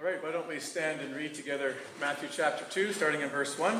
All 0.00 0.06
right, 0.06 0.22
why 0.22 0.32
don't 0.32 0.48
we 0.48 0.60
stand 0.60 1.02
and 1.02 1.14
read 1.14 1.34
together 1.34 1.74
Matthew 2.00 2.30
chapter 2.32 2.64
2, 2.70 2.94
starting 2.94 3.20
in 3.20 3.28
verse 3.28 3.58
1. 3.58 3.78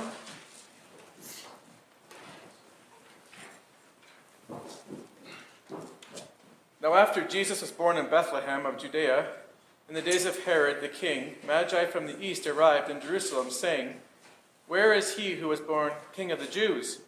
Now, 6.82 6.92
after 6.94 7.26
Jesus 7.26 7.62
was 7.62 7.70
born 7.70 7.96
in 7.96 8.10
Bethlehem 8.10 8.66
of 8.66 8.76
Judea, 8.76 9.28
in 9.88 9.94
the 9.94 10.02
days 10.02 10.26
of 10.26 10.44
Herod 10.44 10.82
the 10.82 10.88
king, 10.88 11.36
Magi 11.46 11.86
from 11.86 12.06
the 12.06 12.22
east 12.22 12.46
arrived 12.46 12.90
in 12.90 13.00
Jerusalem, 13.00 13.50
saying, 13.50 13.94
Where 14.68 14.92
is 14.92 15.16
he 15.16 15.36
who 15.36 15.48
was 15.48 15.60
born 15.60 15.92
king 16.12 16.30
of 16.30 16.38
the 16.38 16.44
Jews? 16.44 16.98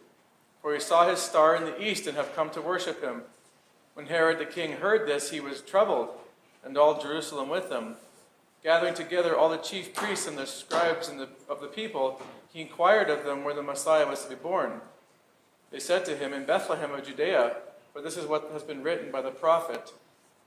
For 0.63 0.71
we 0.71 0.79
saw 0.79 1.07
his 1.07 1.19
star 1.19 1.55
in 1.55 1.65
the 1.65 1.79
east 1.79 2.07
and 2.07 2.17
have 2.17 2.35
come 2.35 2.49
to 2.49 2.61
worship 2.61 3.03
him. 3.03 3.21
When 3.93 4.07
Herod 4.07 4.39
the 4.39 4.45
king 4.45 4.71
heard 4.71 5.07
this, 5.07 5.29
he 5.29 5.39
was 5.39 5.61
troubled, 5.61 6.09
and 6.65 6.75
all 6.75 6.99
Jerusalem 6.99 7.49
with 7.49 7.71
him. 7.71 7.97
Gathering 8.63 8.93
together 8.93 9.35
all 9.35 9.49
the 9.49 9.57
chief 9.57 9.93
priests 9.93 10.27
and 10.27 10.37
the 10.37 10.45
scribes 10.45 11.09
and 11.09 11.19
the, 11.19 11.27
of 11.49 11.59
the 11.59 11.67
people, 11.67 12.21
he 12.51 12.61
inquired 12.61 13.09
of 13.09 13.25
them 13.25 13.43
where 13.43 13.53
the 13.53 13.61
Messiah 13.61 14.07
was 14.07 14.23
to 14.23 14.29
be 14.29 14.35
born. 14.35 14.79
They 15.71 15.79
said 15.79 16.05
to 16.05 16.15
him, 16.15 16.33
In 16.33 16.45
Bethlehem 16.45 16.93
of 16.93 17.05
Judea, 17.05 17.57
for 17.91 18.01
this 18.01 18.15
is 18.15 18.25
what 18.25 18.49
has 18.53 18.63
been 18.63 18.83
written 18.83 19.11
by 19.11 19.21
the 19.21 19.31
prophet. 19.31 19.91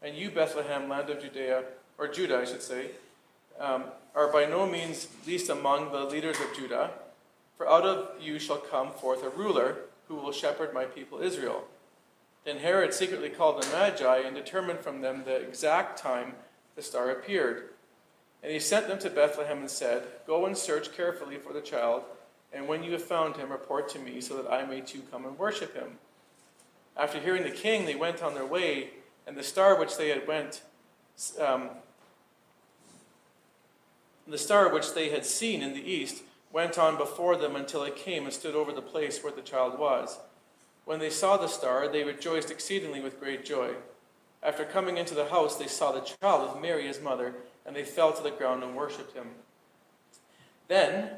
And 0.03 0.17
you, 0.17 0.31
Bethlehem, 0.31 0.89
land 0.89 1.11
of 1.11 1.21
Judea, 1.21 1.65
or 1.99 2.09
Judah, 2.09 2.39
I 2.39 2.45
should 2.45 2.63
say, 2.63 2.91
um, 3.59 3.85
are 4.15 4.33
by 4.33 4.47
no 4.47 4.67
means 4.67 5.09
least 5.27 5.51
among 5.51 5.93
the 5.93 6.05
leaders 6.05 6.41
of 6.41 6.57
Judah, 6.57 6.91
for 7.57 7.69
out 7.69 7.85
of 7.85 8.21
you 8.21 8.39
shall 8.39 8.59
come 8.59 8.91
forth 8.91 9.23
a 9.23 9.31
ruler 9.31 9.79
who 10.09 10.17
will 10.17 10.33
shepherd 10.33 10.73
my 10.73 10.85
people 10.85 11.21
Israel. 11.21 11.65
Then 12.45 12.59
Herod 12.59 12.95
secretly 12.95 13.29
called 13.29 13.63
the 13.63 13.69
Magi 13.73 14.19
and 14.19 14.37
determined 14.37 14.81
from 14.81 15.01
them 15.01 15.23
the 15.25 15.37
exact 15.37 15.99
time 15.99 16.35
the 16.77 16.83
star 16.83 17.11
appeared. 17.11 17.71
And 18.43 18.53
he 18.53 18.61
sent 18.61 18.89
them 18.89 18.99
to 19.01 19.11
Bethlehem 19.11 19.59
and 19.59 19.71
said, 19.71 20.05
Go 20.27 20.47
and 20.47 20.57
search 20.57 20.97
carefully 20.97 21.37
for 21.37 21.53
the 21.53 21.61
child, 21.61 22.03
and 22.53 22.69
when 22.69 22.83
you 22.83 22.93
have 22.93 23.03
found 23.03 23.37
him, 23.37 23.51
report 23.51 23.89
to 23.91 23.99
me, 23.99 24.21
so 24.21 24.41
that 24.41 24.51
I 24.51 24.65
may 24.65 24.81
too 24.81 25.03
come 25.11 25.27
and 25.27 25.39
worship 25.39 25.75
him. 25.75 25.99
After 26.97 27.19
hearing 27.19 27.43
the 27.43 27.51
king, 27.51 27.85
they 27.85 27.95
went 27.95 28.23
on 28.23 28.35
their 28.35 28.47
way, 28.47 28.91
and 29.27 29.37
the 29.37 29.43
star 29.43 29.79
which 29.79 29.97
they 29.97 30.09
had 30.09 30.27
went, 30.27 30.63
um, 31.39 31.71
the 34.27 34.39
star 34.39 34.73
which 34.73 34.95
they 34.95 35.11
had 35.11 35.27
seen 35.27 35.63
in 35.63 35.75
the 35.75 35.91
east, 35.91 36.23
went 36.53 36.79
on 36.79 36.97
before 36.97 37.37
them 37.37 37.55
until 37.55 37.83
it 37.83 37.97
came 37.97 38.25
and 38.25 38.33
stood 38.33 38.55
over 38.55 38.73
the 38.73 38.81
place 38.81 39.23
where 39.23 39.33
the 39.33 39.43
child 39.43 39.79
was. 39.79 40.19
When 40.87 41.01
they 41.01 41.11
saw 41.11 41.37
the 41.37 41.49
star, 41.49 41.89
they 41.89 42.05
rejoiced 42.05 42.51
exceedingly 42.51 43.01
with 43.01 43.21
great 43.21 43.45
joy. 43.45 43.75
After 44.43 44.65
coming 44.65 44.97
into 44.97 45.15
the 45.15 45.29
house, 45.29 45.57
they 45.57 45.67
saw 45.67 45.93
the 45.93 46.09
child 46.23 46.55
with 46.55 46.63
Mary 46.63 46.87
his 46.87 47.01
mother, 47.01 47.35
and 47.67 47.75
they 47.75 47.85
fell 47.85 48.13
to 48.13 48.23
the 48.23 48.31
ground 48.31 48.63
and 48.63 48.77
worshipped 48.77 49.15
him. 49.15 49.27
Then, 50.69 51.11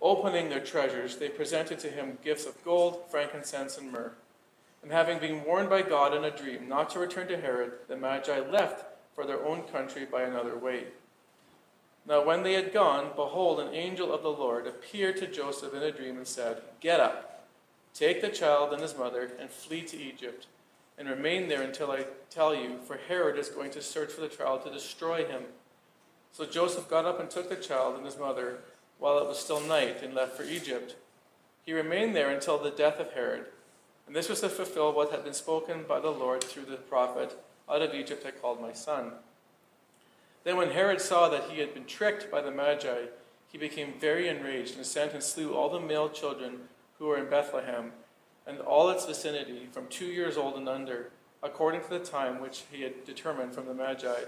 opening 0.00 0.48
their 0.48 0.64
treasures, 0.64 1.16
they 1.16 1.28
presented 1.28 1.78
to 1.80 1.90
him 1.90 2.18
gifts 2.22 2.46
of 2.46 2.62
gold, 2.64 3.04
frankincense, 3.10 3.78
and 3.78 3.90
myrrh. 3.90 4.12
And 4.82 4.92
having 4.92 5.18
been 5.18 5.44
warned 5.44 5.70
by 5.70 5.82
God 5.82 6.14
in 6.14 6.24
a 6.24 6.30
dream 6.30 6.68
not 6.68 6.90
to 6.90 6.98
return 6.98 7.26
to 7.28 7.40
Herod, 7.40 7.72
the 7.88 7.96
Magi 7.96 8.38
left 8.38 8.84
for 9.14 9.26
their 9.26 9.44
own 9.44 9.62
country 9.62 10.04
by 10.04 10.22
another 10.22 10.56
way. 10.56 10.84
Now, 12.06 12.24
when 12.24 12.42
they 12.42 12.54
had 12.54 12.72
gone, 12.72 13.10
behold, 13.14 13.60
an 13.60 13.74
angel 13.74 14.14
of 14.14 14.22
the 14.22 14.30
Lord 14.30 14.66
appeared 14.66 15.18
to 15.18 15.26
Joseph 15.26 15.74
in 15.74 15.82
a 15.82 15.92
dream 15.92 16.16
and 16.16 16.26
said, 16.26 16.62
Get 16.80 17.00
up, 17.00 17.46
take 17.92 18.22
the 18.22 18.30
child 18.30 18.72
and 18.72 18.80
his 18.80 18.96
mother, 18.96 19.32
and 19.38 19.50
flee 19.50 19.82
to 19.82 19.96
Egypt, 19.96 20.46
and 20.96 21.08
remain 21.08 21.48
there 21.48 21.62
until 21.62 21.90
I 21.90 22.06
tell 22.30 22.54
you, 22.54 22.78
for 22.86 22.96
Herod 23.08 23.38
is 23.38 23.50
going 23.50 23.72
to 23.72 23.82
search 23.82 24.10
for 24.10 24.22
the 24.22 24.28
child 24.28 24.64
to 24.64 24.70
destroy 24.70 25.26
him. 25.26 25.42
So 26.38 26.46
Joseph 26.46 26.88
got 26.88 27.04
up 27.04 27.18
and 27.18 27.28
took 27.28 27.48
the 27.48 27.56
child 27.56 27.96
and 27.96 28.06
his 28.06 28.16
mother 28.16 28.58
while 29.00 29.18
it 29.18 29.26
was 29.26 29.40
still 29.40 29.60
night 29.60 30.04
and 30.04 30.14
left 30.14 30.36
for 30.36 30.44
Egypt. 30.44 30.94
He 31.66 31.72
remained 31.72 32.14
there 32.14 32.30
until 32.30 32.58
the 32.58 32.70
death 32.70 33.00
of 33.00 33.12
Herod. 33.12 33.46
And 34.06 34.14
this 34.14 34.28
was 34.28 34.40
to 34.42 34.48
fulfill 34.48 34.92
what 34.92 35.10
had 35.10 35.24
been 35.24 35.34
spoken 35.34 35.82
by 35.88 35.98
the 35.98 36.12
Lord 36.12 36.44
through 36.44 36.66
the 36.66 36.76
prophet 36.76 37.36
Out 37.68 37.82
of 37.82 37.92
Egypt 37.92 38.24
I 38.24 38.30
called 38.30 38.62
my 38.62 38.72
son. 38.72 39.14
Then, 40.44 40.56
when 40.56 40.70
Herod 40.70 41.00
saw 41.00 41.28
that 41.28 41.50
he 41.50 41.58
had 41.58 41.74
been 41.74 41.86
tricked 41.86 42.30
by 42.30 42.40
the 42.40 42.52
Magi, 42.52 43.06
he 43.50 43.58
became 43.58 43.94
very 44.00 44.28
enraged 44.28 44.76
and 44.76 44.86
sent 44.86 45.14
and 45.14 45.22
slew 45.24 45.56
all 45.56 45.68
the 45.68 45.80
male 45.80 46.08
children 46.08 46.68
who 47.00 47.06
were 47.06 47.18
in 47.18 47.28
Bethlehem 47.28 47.90
and 48.46 48.60
all 48.60 48.90
its 48.90 49.06
vicinity 49.06 49.66
from 49.72 49.88
two 49.88 50.06
years 50.06 50.36
old 50.36 50.54
and 50.54 50.68
under, 50.68 51.10
according 51.42 51.80
to 51.80 51.90
the 51.90 51.98
time 51.98 52.40
which 52.40 52.62
he 52.70 52.82
had 52.82 53.04
determined 53.04 53.52
from 53.52 53.66
the 53.66 53.74
Magi. 53.74 54.20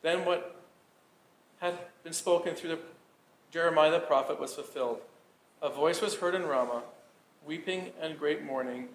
Then, 0.00 0.24
what 0.24 0.55
had 1.60 1.78
been 2.02 2.12
spoken 2.12 2.54
through 2.54 2.70
the 2.70 2.78
Jeremiah 3.50 3.90
the 3.90 4.00
prophet 4.00 4.38
was 4.38 4.54
fulfilled. 4.54 5.00
A 5.62 5.70
voice 5.70 6.00
was 6.00 6.16
heard 6.16 6.34
in 6.34 6.44
Ramah 6.44 6.82
weeping 7.46 7.92
and 8.00 8.18
great 8.18 8.44
mourning, 8.44 8.88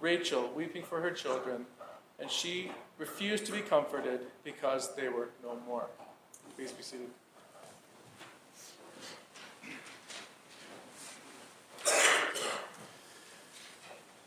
Rachel 0.00 0.50
weeping 0.56 0.82
for 0.82 1.00
her 1.00 1.10
children, 1.10 1.66
and 2.18 2.30
she 2.30 2.72
refused 2.98 3.46
to 3.46 3.52
be 3.52 3.60
comforted 3.60 4.20
because 4.42 4.94
they 4.96 5.08
were 5.08 5.28
no 5.42 5.58
more. 5.66 5.86
Please 6.56 6.72
be 6.72 6.82
seated. 6.82 7.08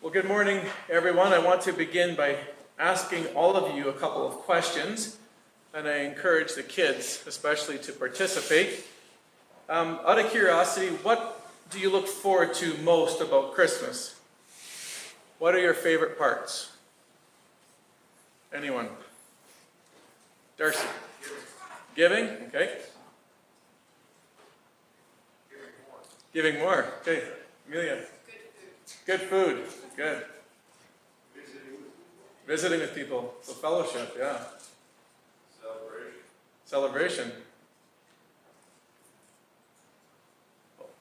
Well, 0.02 0.12
good 0.12 0.26
morning, 0.26 0.62
everyone. 0.90 1.34
I 1.34 1.40
want 1.40 1.62
to 1.64 1.74
begin 1.74 2.16
by 2.16 2.38
asking 2.80 3.28
all 3.36 3.56
of 3.56 3.76
you 3.76 3.90
a 3.90 3.94
couple 3.94 4.26
of 4.26 4.34
questions, 4.34 5.18
and 5.74 5.88
I 5.88 6.00
encourage 6.00 6.54
the 6.56 6.64
kids, 6.64 7.24
especially, 7.26 7.78
to 7.80 7.94
participate. 7.94 8.86
Um, 9.70 10.00
out 10.06 10.20
of 10.20 10.30
curiosity, 10.32 10.88
what 10.88 11.50
do 11.70 11.80
you 11.80 11.90
look 11.90 12.08
forward 12.08 12.54
to 12.56 12.78
most 12.80 13.22
about 13.22 13.54
Christmas? 13.54 14.20
What 15.40 15.56
are 15.56 15.60
your 15.60 15.74
favorite 15.74 16.18
parts? 16.18 16.72
Anyone? 18.54 18.90
Darcy? 20.58 20.88
Giving? 21.96 22.26
Okay. 22.48 22.78
Giving 26.34 26.60
more. 26.60 26.86
Okay. 27.02 27.24
Amelia? 27.68 28.04
Good 29.06 29.22
food. 29.22 29.64
Good. 29.96 30.26
Visiting 32.46 32.82
with 32.82 32.94
people. 32.94 33.34
So 33.42 33.54
fellowship, 33.54 34.16
yeah. 34.18 34.38
Celebration. 36.72 37.30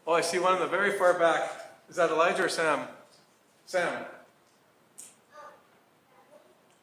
Oh, 0.05 0.15
I 0.15 0.21
see 0.21 0.41
one 0.41 0.55
in 0.55 0.59
the 0.59 0.67
very 0.67 0.99
far 0.99 1.17
back. 1.17 1.49
Is 1.89 1.95
that 1.95 2.11
Elijah 2.11 2.47
or 2.47 2.49
Sam? 2.49 2.89
Sam. 3.67 4.05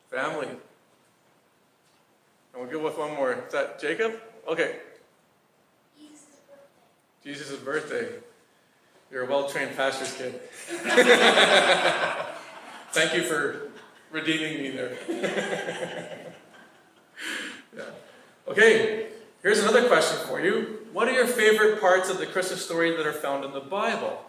Family. 0.09 0.47
And 0.47 0.57
we'll 2.55 2.67
go 2.67 2.81
with 2.81 2.97
one 2.97 3.13
more. 3.13 3.33
Is 3.33 3.51
that 3.51 3.77
Jacob? 3.77 4.21
Okay. 4.47 4.77
Jesus' 7.25 7.59
birthday. 7.59 8.07
You're 9.11 9.25
a 9.25 9.29
well 9.29 9.49
trained 9.49 9.75
pastor's 9.75 10.13
kid. 10.13 10.39
Thank 12.91 13.13
you 13.15 13.23
for 13.23 13.69
redeeming 14.11 14.63
me 14.63 14.69
there. 14.69 16.23
Okay, 18.47 19.07
here's 19.43 19.59
another 19.59 19.89
question 19.89 20.25
for 20.25 20.39
you. 20.39 20.79
What 20.93 21.09
are 21.09 21.11
your 21.11 21.27
favorite 21.27 21.81
parts 21.81 22.09
of 22.09 22.17
the 22.17 22.25
Christmas 22.25 22.63
story 22.63 22.95
that 22.95 23.05
are 23.05 23.11
found 23.11 23.43
in 23.43 23.51
the 23.51 23.59
Bible? 23.59 24.23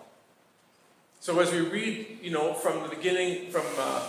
So 1.21 1.39
as 1.39 1.53
we 1.53 1.61
read, 1.61 2.19
you 2.21 2.33
know, 2.33 2.53
from 2.53 2.83
the 2.83 2.89
beginning, 2.89 3.49
from 3.53 3.65
uh, 3.79 4.03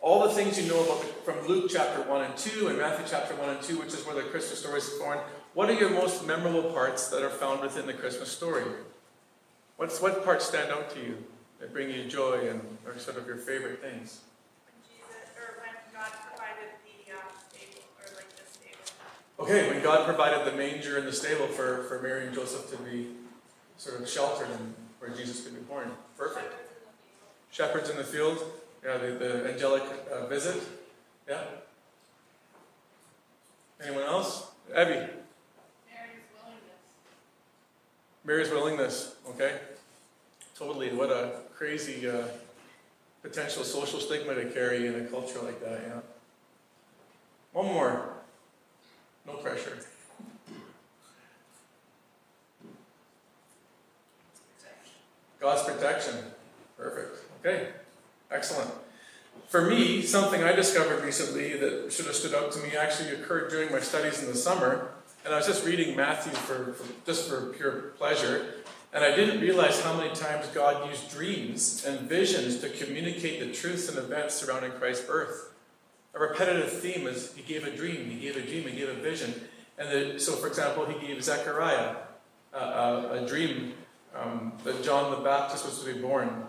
all 0.00 0.26
the 0.26 0.30
things 0.30 0.58
you 0.58 0.66
know 0.66 0.82
about 0.82 1.02
the, 1.02 1.08
from 1.30 1.46
Luke 1.46 1.70
chapter 1.70 2.00
1 2.00 2.24
and 2.24 2.34
2 2.34 2.68
and 2.68 2.78
Matthew 2.78 3.04
chapter 3.06 3.34
1 3.34 3.50
and 3.50 3.60
2, 3.60 3.78
which 3.78 3.92
is 3.92 4.06
where 4.06 4.14
the 4.14 4.22
Christmas 4.22 4.60
story 4.60 4.78
is 4.78 4.88
born, 4.98 5.18
what 5.52 5.68
are 5.68 5.74
your 5.74 5.90
most 5.90 6.26
memorable 6.26 6.70
parts 6.70 7.08
that 7.08 7.22
are 7.22 7.28
found 7.28 7.60
within 7.60 7.86
the 7.86 7.92
Christmas 7.92 8.30
story? 8.30 8.64
What's, 9.76 10.00
what 10.00 10.24
parts 10.24 10.46
stand 10.46 10.72
out 10.72 10.90
to 10.92 10.98
you 10.98 11.22
that 11.60 11.74
bring 11.74 11.90
you 11.90 12.04
joy 12.04 12.48
and 12.48 12.62
are 12.86 12.98
sort 12.98 13.18
of 13.18 13.26
your 13.26 13.36
favorite 13.36 13.82
things? 13.82 14.20
Okay, 19.38 19.68
when 19.68 19.82
God 19.82 20.06
provided 20.06 20.50
the 20.50 20.56
manger 20.56 20.96
and 20.96 21.06
the 21.06 21.12
stable 21.12 21.46
for, 21.46 21.84
for 21.84 22.00
Mary 22.00 22.26
and 22.26 22.34
Joseph 22.34 22.70
to 22.70 22.76
be 22.78 23.08
sort 23.76 24.00
of 24.00 24.08
sheltered 24.08 24.48
and 24.48 24.74
where 24.98 25.10
Jesus 25.10 25.44
could 25.44 25.54
be 25.54 25.60
born. 25.60 25.90
Perfect. 26.16 26.54
Shepherds 27.50 27.90
in 27.90 27.96
the 27.96 28.04
field. 28.04 28.38
Yeah, 28.82 28.96
the, 28.96 29.12
the 29.12 29.52
angelic 29.52 29.82
uh, 30.10 30.26
visit. 30.26 30.62
Yeah. 31.28 31.42
Anyone 33.84 34.04
else? 34.04 34.46
Abby. 34.74 34.94
Mary's 34.94 35.10
willingness. 36.32 36.72
Mary's 38.24 38.50
willingness. 38.50 39.14
Okay. 39.30 39.58
Totally. 40.58 40.94
What 40.94 41.10
a 41.10 41.40
crazy 41.54 42.08
uh, 42.08 42.24
potential 43.22 43.64
social 43.64 44.00
stigma 44.00 44.34
to 44.34 44.46
carry 44.46 44.86
in 44.86 44.94
a 44.94 45.04
culture 45.04 45.42
like 45.42 45.62
that. 45.62 45.82
Yeah. 45.86 46.00
One 47.52 47.66
more. 47.66 48.15
No 49.26 49.34
pressure. 49.34 49.78
God's 55.40 55.62
protection. 55.62 56.14
Perfect. 56.78 57.24
Okay. 57.40 57.68
Excellent. 58.30 58.70
For 59.48 59.62
me, 59.62 60.02
something 60.02 60.42
I 60.42 60.52
discovered 60.52 61.04
recently 61.04 61.56
that 61.56 61.92
should 61.92 62.06
have 62.06 62.16
stood 62.16 62.34
out 62.34 62.50
to 62.52 62.58
me 62.60 62.76
actually 62.76 63.10
occurred 63.10 63.50
during 63.50 63.70
my 63.70 63.80
studies 63.80 64.22
in 64.22 64.28
the 64.28 64.36
summer. 64.36 64.90
And 65.24 65.32
I 65.32 65.38
was 65.38 65.46
just 65.46 65.64
reading 65.64 65.96
Matthew 65.96 66.32
for, 66.32 66.72
for 66.72 66.92
just 67.04 67.28
for 67.28 67.46
pure 67.46 67.92
pleasure. 67.98 68.54
And 68.92 69.04
I 69.04 69.14
didn't 69.14 69.40
realize 69.40 69.80
how 69.82 69.96
many 69.96 70.14
times 70.14 70.46
God 70.48 70.88
used 70.88 71.10
dreams 71.10 71.84
and 71.84 72.08
visions 72.08 72.60
to 72.60 72.70
communicate 72.70 73.40
the 73.40 73.52
truths 73.52 73.88
and 73.88 73.98
events 73.98 74.34
surrounding 74.34 74.72
Christ's 74.72 75.04
birth. 75.04 75.52
A 76.16 76.18
repetitive 76.18 76.72
theme 76.72 77.06
is 77.06 77.34
he 77.34 77.42
gave 77.42 77.66
a 77.66 77.76
dream, 77.76 78.08
he 78.08 78.18
gave 78.18 78.36
a 78.36 78.40
dream, 78.40 78.66
he 78.66 78.76
gave 78.76 78.88
a 78.88 78.94
vision. 78.94 79.34
And 79.76 80.14
the, 80.14 80.18
so, 80.18 80.32
for 80.32 80.46
example, 80.46 80.86
he 80.86 81.06
gave 81.06 81.22
Zechariah 81.22 81.96
a, 82.54 82.58
a, 82.58 83.24
a 83.24 83.28
dream 83.28 83.74
um, 84.14 84.54
that 84.64 84.82
John 84.82 85.10
the 85.10 85.18
Baptist 85.18 85.66
was 85.66 85.78
to 85.80 85.92
be 85.92 86.00
born, 86.00 86.48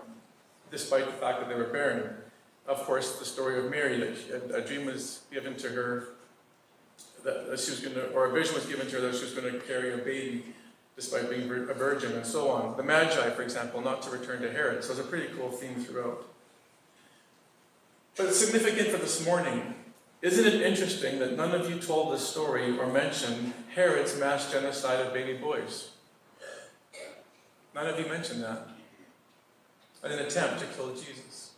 despite 0.70 1.04
the 1.04 1.12
fact 1.12 1.40
that 1.40 1.50
they 1.50 1.54
were 1.54 1.68
barren. 1.68 2.14
Of 2.66 2.78
course, 2.84 3.18
the 3.18 3.26
story 3.26 3.58
of 3.58 3.70
Mary, 3.70 3.98
that 3.98 4.50
a, 4.50 4.56
a 4.56 4.60
dream 4.62 4.86
was 4.86 5.20
given 5.30 5.54
to 5.56 5.68
her 5.68 6.08
that, 7.24 7.60
she 7.60 7.70
was 7.70 7.80
going 7.80 7.94
to, 7.94 8.08
or 8.12 8.26
a 8.26 8.32
vision 8.32 8.54
was 8.54 8.64
given 8.64 8.86
to 8.86 8.96
her 8.96 9.02
that 9.02 9.14
she 9.14 9.24
was 9.24 9.34
going 9.34 9.52
to 9.52 9.58
carry 9.60 9.92
a 9.92 9.98
baby 9.98 10.44
despite 10.96 11.30
being 11.30 11.42
a 11.42 11.74
virgin, 11.74 12.12
and 12.12 12.26
so 12.26 12.50
on. 12.50 12.76
The 12.76 12.82
Magi, 12.82 13.30
for 13.30 13.42
example, 13.42 13.80
not 13.80 14.02
to 14.02 14.10
return 14.10 14.42
to 14.42 14.50
Herod. 14.50 14.82
So 14.82 14.92
it's 14.92 15.00
a 15.00 15.04
pretty 15.04 15.32
cool 15.36 15.50
theme 15.50 15.76
throughout. 15.76 16.26
But 18.18 18.26
it's 18.26 18.44
significant 18.44 18.88
for 18.88 18.96
this 18.96 19.24
morning. 19.24 19.74
Isn't 20.22 20.44
it 20.44 20.60
interesting 20.62 21.20
that 21.20 21.36
none 21.36 21.52
of 21.52 21.70
you 21.70 21.78
told 21.78 22.12
this 22.12 22.26
story 22.26 22.76
or 22.76 22.92
mentioned 22.92 23.52
Herod's 23.72 24.18
mass 24.18 24.50
genocide 24.50 25.06
of 25.06 25.14
baby 25.14 25.38
boys? 25.38 25.90
None 27.76 27.86
of 27.86 27.96
you 27.96 28.06
mentioned 28.06 28.42
that. 28.42 28.66
In 30.04 30.10
an 30.10 30.18
attempt 30.18 30.58
to 30.58 30.66
kill 30.66 30.92
Jesus. 30.94 31.52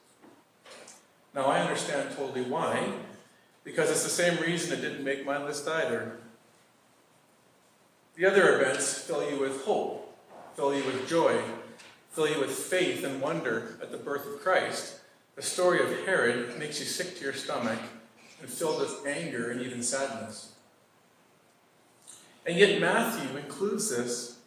Now 1.35 1.47
I 1.47 1.61
understand 1.61 2.15
totally 2.15 2.43
why, 2.43 2.93
because 3.65 3.91
it's 3.91 4.05
the 4.05 4.11
same 4.11 4.39
reason 4.43 4.79
it 4.79 4.83
didn't 4.83 5.03
make 5.03 5.25
my 5.25 5.43
list 5.43 5.67
either. 5.67 6.19
The 8.17 8.27
other 8.27 8.61
events 8.61 8.99
fill 8.99 9.31
you 9.31 9.41
with 9.41 9.65
hope, 9.65 10.15
fill 10.57 10.75
you 10.75 10.85
with 10.85 11.09
joy, 11.09 11.41
fill 12.11 12.29
you 12.29 12.39
with 12.39 12.51
faith 12.51 13.03
and 13.03 13.23
wonder 13.23 13.79
at 13.81 13.91
the 13.91 13.97
birth 13.97 14.27
of 14.27 14.43
Christ. 14.43 15.00
The 15.37 15.43
story 15.43 15.81
of 15.83 16.07
Herod 16.07 16.59
makes 16.59 16.81
you 16.81 16.87
sick 16.87 17.17
to 17.17 17.25
your 17.25 17.33
stomach 17.33 17.79
and 18.41 18.49
filled 18.49 18.81
with 18.81 19.07
anger 19.07 19.51
and 19.51 19.61
even 19.63 19.83
sadness. 19.83 20.53
And 22.47 22.57
yet, 22.57 22.81
Matthew 22.81 23.37
includes 23.37 23.91
this 23.91 24.39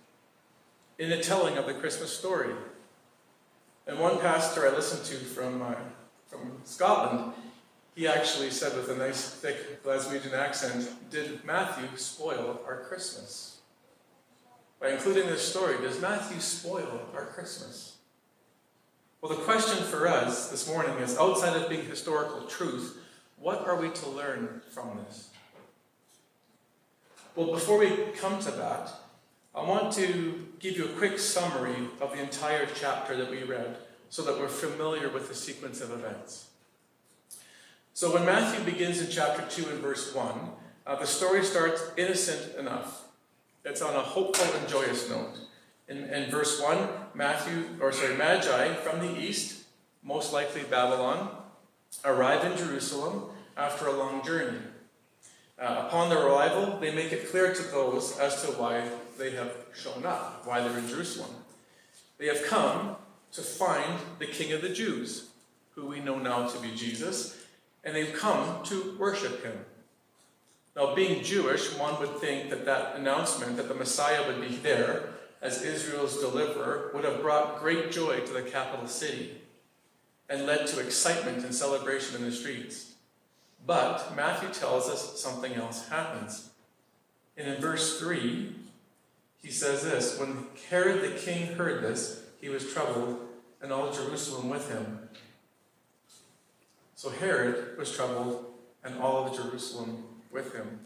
in 0.98 1.10
the 1.10 1.18
telling 1.18 1.58
of 1.58 1.66
the 1.66 1.74
Christmas 1.74 2.16
story. 2.16 2.54
And 3.88 4.00
one 4.00 4.20
pastor 4.20 4.68
I 4.68 4.76
listened 4.76 5.06
to 5.06 5.16
from, 5.16 5.62
uh, 5.62 5.76
from 6.28 6.54
Scotland, 6.64 7.34
he 7.96 8.08
actually 8.08 8.50
said 8.50 8.76
with 8.76 8.90
a 8.90 8.96
nice 8.96 9.30
thick 9.30 9.84
Glaswegian 9.84 10.34
accent, 10.34 10.90
Did 11.12 11.44
Matthew 11.44 11.86
spoil 11.96 12.62
our 12.66 12.82
Christmas? 12.82 13.60
By 14.80 14.90
including 14.90 15.28
this 15.28 15.48
story, 15.48 15.78
does 15.78 16.02
Matthew 16.02 16.40
spoil 16.40 17.02
our 17.14 17.26
Christmas? 17.26 17.93
Well, 19.24 19.34
the 19.34 19.42
question 19.44 19.82
for 19.86 20.06
us 20.06 20.50
this 20.50 20.68
morning 20.68 20.98
is 20.98 21.18
outside 21.18 21.56
of 21.56 21.70
being 21.70 21.86
historical 21.86 22.42
truth, 22.42 23.00
what 23.38 23.66
are 23.66 23.80
we 23.80 23.90
to 23.90 24.10
learn 24.10 24.62
from 24.70 24.98
this? 24.98 25.30
Well, 27.34 27.54
before 27.54 27.80
we 27.80 27.90
come 28.20 28.40
to 28.40 28.52
that, 28.52 28.92
I 29.56 29.64
want 29.64 29.94
to 29.94 30.46
give 30.60 30.76
you 30.76 30.88
a 30.88 30.98
quick 30.98 31.20
summary 31.20 31.88
of 32.02 32.12
the 32.12 32.22
entire 32.22 32.68
chapter 32.76 33.16
that 33.16 33.32
we 33.32 33.44
read 33.44 33.78
so 34.10 34.24
that 34.24 34.38
we're 34.38 34.50
familiar 34.50 35.08
with 35.08 35.30
the 35.30 35.36
sequence 35.36 35.80
of 35.80 35.92
events. 35.92 36.50
So, 37.94 38.14
when 38.14 38.26
Matthew 38.26 38.66
begins 38.66 39.00
in 39.00 39.10
chapter 39.10 39.46
2 39.50 39.70
and 39.70 39.80
verse 39.80 40.14
1, 40.14 40.50
uh, 40.86 40.96
the 40.98 41.08
story 41.08 41.46
starts 41.46 41.82
innocent 41.96 42.58
enough. 42.58 43.06
It's 43.64 43.82
on 43.82 43.96
a 43.96 44.02
hopeful 44.02 44.54
and 44.60 44.68
joyous 44.68 45.10
note. 45.10 45.38
In, 45.88 46.10
in 46.10 46.30
verse 46.30 46.62
1, 46.62 46.90
Matthew, 47.16 47.66
or 47.80 47.92
sorry, 47.92 48.16
Magi 48.16 48.74
from 48.76 49.00
the 49.00 49.20
east, 49.20 49.64
most 50.04 50.34
likely 50.34 50.64
Babylon, 50.64 51.30
arrive 52.04 52.44
in 52.44 52.58
Jerusalem 52.58 53.30
after 53.56 53.88
a 53.88 53.94
long 53.94 54.24
journey. 54.26 54.58
Uh, 55.60 55.86
upon 55.88 56.10
their 56.10 56.26
arrival, 56.26 56.80
they 56.80 56.94
make 56.94 57.12
it 57.12 57.30
clear 57.30 57.54
to 57.54 57.64
those 57.64 58.18
as 58.18 58.42
to 58.44 58.48
why 58.54 58.90
they 59.20 59.32
have 59.32 59.56
shown 59.74 60.06
up, 60.06 60.46
why 60.46 60.60
they're 60.60 60.78
in 60.78 60.88
Jerusalem. 60.88 61.30
They 62.18 62.26
have 62.26 62.44
come 62.46 62.96
to 63.34 63.42
find 63.42 64.00
the 64.20 64.26
King 64.26 64.54
of 64.54 64.62
the 64.62 64.70
Jews, 64.70 65.30
who 65.76 65.86
we 65.86 66.00
know 66.00 66.18
now 66.18 66.48
to 66.48 66.60
be 66.60 66.74
Jesus, 66.76 67.38
and 67.84 67.96
they've 67.96 68.14
come 68.14 68.64
to 68.64 68.96
worship 69.00 69.44
him. 69.44 69.66
Now, 70.76 70.96
being 70.96 71.24
Jewish, 71.24 71.78
one 71.78 72.00
would 72.00 72.18
think 72.18 72.50
that 72.50 72.66
that 72.66 72.96
announcement 72.96 73.58
that 73.58 73.68
the 73.68 73.76
Messiah 73.76 74.26
would 74.26 74.42
be 74.42 74.56
there 74.56 75.13
as 75.44 75.62
Israel's 75.62 76.20
deliverer 76.20 76.90
would 76.94 77.04
have 77.04 77.22
brought 77.22 77.60
great 77.60 77.92
joy 77.92 78.22
to 78.22 78.34
the 78.34 78.42
capital 78.42 78.88
city 78.88 79.42
and 80.30 80.48
led 80.48 80.66
to 80.68 80.80
excitement 80.80 81.44
and 81.44 81.54
celebration 81.54 82.16
in 82.16 82.24
the 82.24 82.32
streets. 82.32 82.94
But 83.68 84.16
Matthew 84.16 84.50
tells 84.50 84.90
us 84.90 85.22
something 85.22 85.54
else 85.54 85.90
happens. 85.90 86.50
And 87.38 87.48
in 87.48 87.62
verse 87.62 88.00
3, 88.00 88.56
he 89.42 89.52
says 89.52 89.84
this 89.84 90.18
When 90.18 90.48
Herod 90.70 91.02
the 91.02 91.20
king 91.20 91.56
heard 91.56 91.84
this, 91.84 92.24
he 92.40 92.48
was 92.50 92.74
troubled, 92.74 93.20
and 93.62 93.72
all 93.72 93.92
Jerusalem 93.92 94.50
with 94.50 94.70
him. 94.70 95.10
So 96.96 97.10
Herod 97.10 97.78
was 97.78 97.94
troubled, 97.94 98.46
and 98.84 99.00
all 99.00 99.28
of 99.28 99.36
Jerusalem 99.36 100.04
with 100.32 100.54
him. 100.56 100.80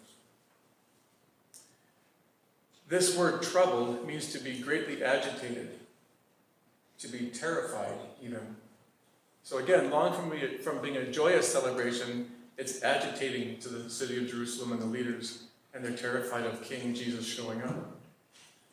This 2.87 3.17
word 3.17 3.43
troubled 3.43 4.07
means 4.07 4.31
to 4.31 4.39
be 4.39 4.59
greatly 4.59 5.03
agitated, 5.03 5.71
to 6.99 7.07
be 7.07 7.27
terrified, 7.27 7.97
even. 8.23 8.55
So 9.43 9.57
again, 9.57 9.89
long 9.91 10.13
from, 10.13 10.31
from 10.59 10.81
being 10.81 10.97
a 10.97 11.11
joyous 11.11 11.51
celebration, 11.51 12.31
it's 12.57 12.83
agitating 12.83 13.59
to 13.59 13.69
the 13.69 13.89
city 13.89 14.17
of 14.17 14.29
Jerusalem 14.29 14.71
and 14.71 14.81
the 14.81 14.85
leaders, 14.85 15.43
and 15.73 15.83
they're 15.83 15.91
terrified 15.91 16.45
of 16.45 16.63
King 16.63 16.93
Jesus 16.93 17.25
showing 17.25 17.61
up. 17.61 17.97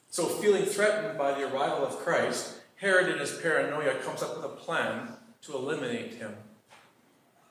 So, 0.08 0.26
feeling 0.26 0.64
threatened 0.64 1.18
by 1.18 1.34
the 1.34 1.52
arrival 1.52 1.84
of 1.84 1.98
Christ, 1.98 2.60
Herod 2.76 3.08
in 3.08 3.18
his 3.18 3.36
paranoia 3.38 3.96
comes 3.96 4.22
up 4.22 4.36
with 4.36 4.44
a 4.44 4.56
plan 4.56 5.08
to 5.42 5.54
eliminate 5.54 6.14
him. 6.14 6.34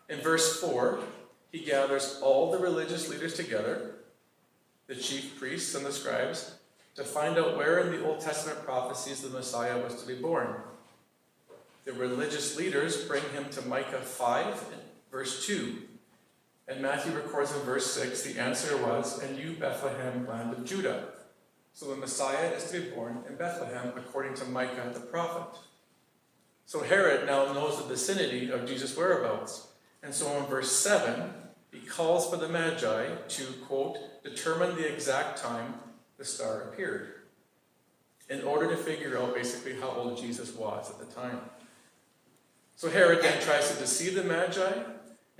In 0.09 0.21
verse 0.21 0.61
4, 0.61 0.99
he 1.51 1.59
gathers 1.59 2.19
all 2.21 2.51
the 2.51 2.57
religious 2.57 3.09
leaders 3.09 3.33
together, 3.33 3.92
the 4.87 4.95
chief 4.95 5.39
priests 5.39 5.75
and 5.75 5.85
the 5.85 5.91
scribes, 5.91 6.55
to 6.95 7.03
find 7.03 7.37
out 7.37 7.57
where 7.57 7.79
in 7.79 7.91
the 7.91 8.05
Old 8.05 8.19
Testament 8.19 8.63
prophecies 8.63 9.21
the 9.21 9.29
Messiah 9.29 9.81
was 9.81 10.01
to 10.01 10.07
be 10.07 10.15
born. 10.15 10.55
The 11.85 11.93
religious 11.93 12.55
leaders 12.57 13.03
bring 13.05 13.23
him 13.33 13.49
to 13.51 13.61
Micah 13.63 14.01
5, 14.01 14.65
verse 15.11 15.45
2. 15.45 15.81
And 16.67 16.81
Matthew 16.81 17.13
records 17.13 17.53
in 17.53 17.59
verse 17.61 17.91
6 17.91 18.21
the 18.23 18.39
answer 18.39 18.77
was, 18.77 19.21
And 19.21 19.37
you, 19.37 19.53
Bethlehem, 19.53 20.27
land 20.27 20.53
of 20.53 20.63
Judah. 20.63 21.05
So 21.73 21.87
the 21.87 21.95
Messiah 21.95 22.49
is 22.49 22.71
to 22.71 22.79
be 22.79 22.89
born 22.91 23.23
in 23.27 23.35
Bethlehem 23.35 23.91
according 23.97 24.35
to 24.35 24.45
Micah 24.45 24.91
the 24.93 24.99
prophet. 24.99 25.59
So 26.65 26.81
Herod 26.81 27.25
now 27.25 27.51
knows 27.51 27.77
the 27.77 27.83
vicinity 27.83 28.49
of 28.51 28.65
Jesus' 28.65 28.95
whereabouts. 28.95 29.67
And 30.01 30.13
so 30.13 30.31
in 30.37 30.45
verse 30.45 30.71
7, 30.71 31.33
he 31.73 31.79
calls 31.79 32.29
for 32.29 32.37
the 32.37 32.47
Magi 32.47 33.07
to, 33.27 33.43
quote, 33.65 33.97
determine 34.23 34.75
the 34.75 34.93
exact 34.93 35.41
time 35.41 35.73
the 36.17 36.23
star 36.23 36.61
appeared 36.61 37.13
in 38.29 38.43
order 38.43 38.69
to 38.69 38.77
figure 38.77 39.17
out 39.17 39.33
basically 39.33 39.79
how 39.79 39.89
old 39.89 40.17
Jesus 40.17 40.53
was 40.53 40.89
at 40.89 40.99
the 40.99 41.13
time. 41.13 41.39
So 42.75 42.89
Herod 42.89 43.23
then 43.23 43.41
tries 43.41 43.71
to 43.71 43.79
deceive 43.79 44.15
the 44.15 44.23
Magi 44.23 44.83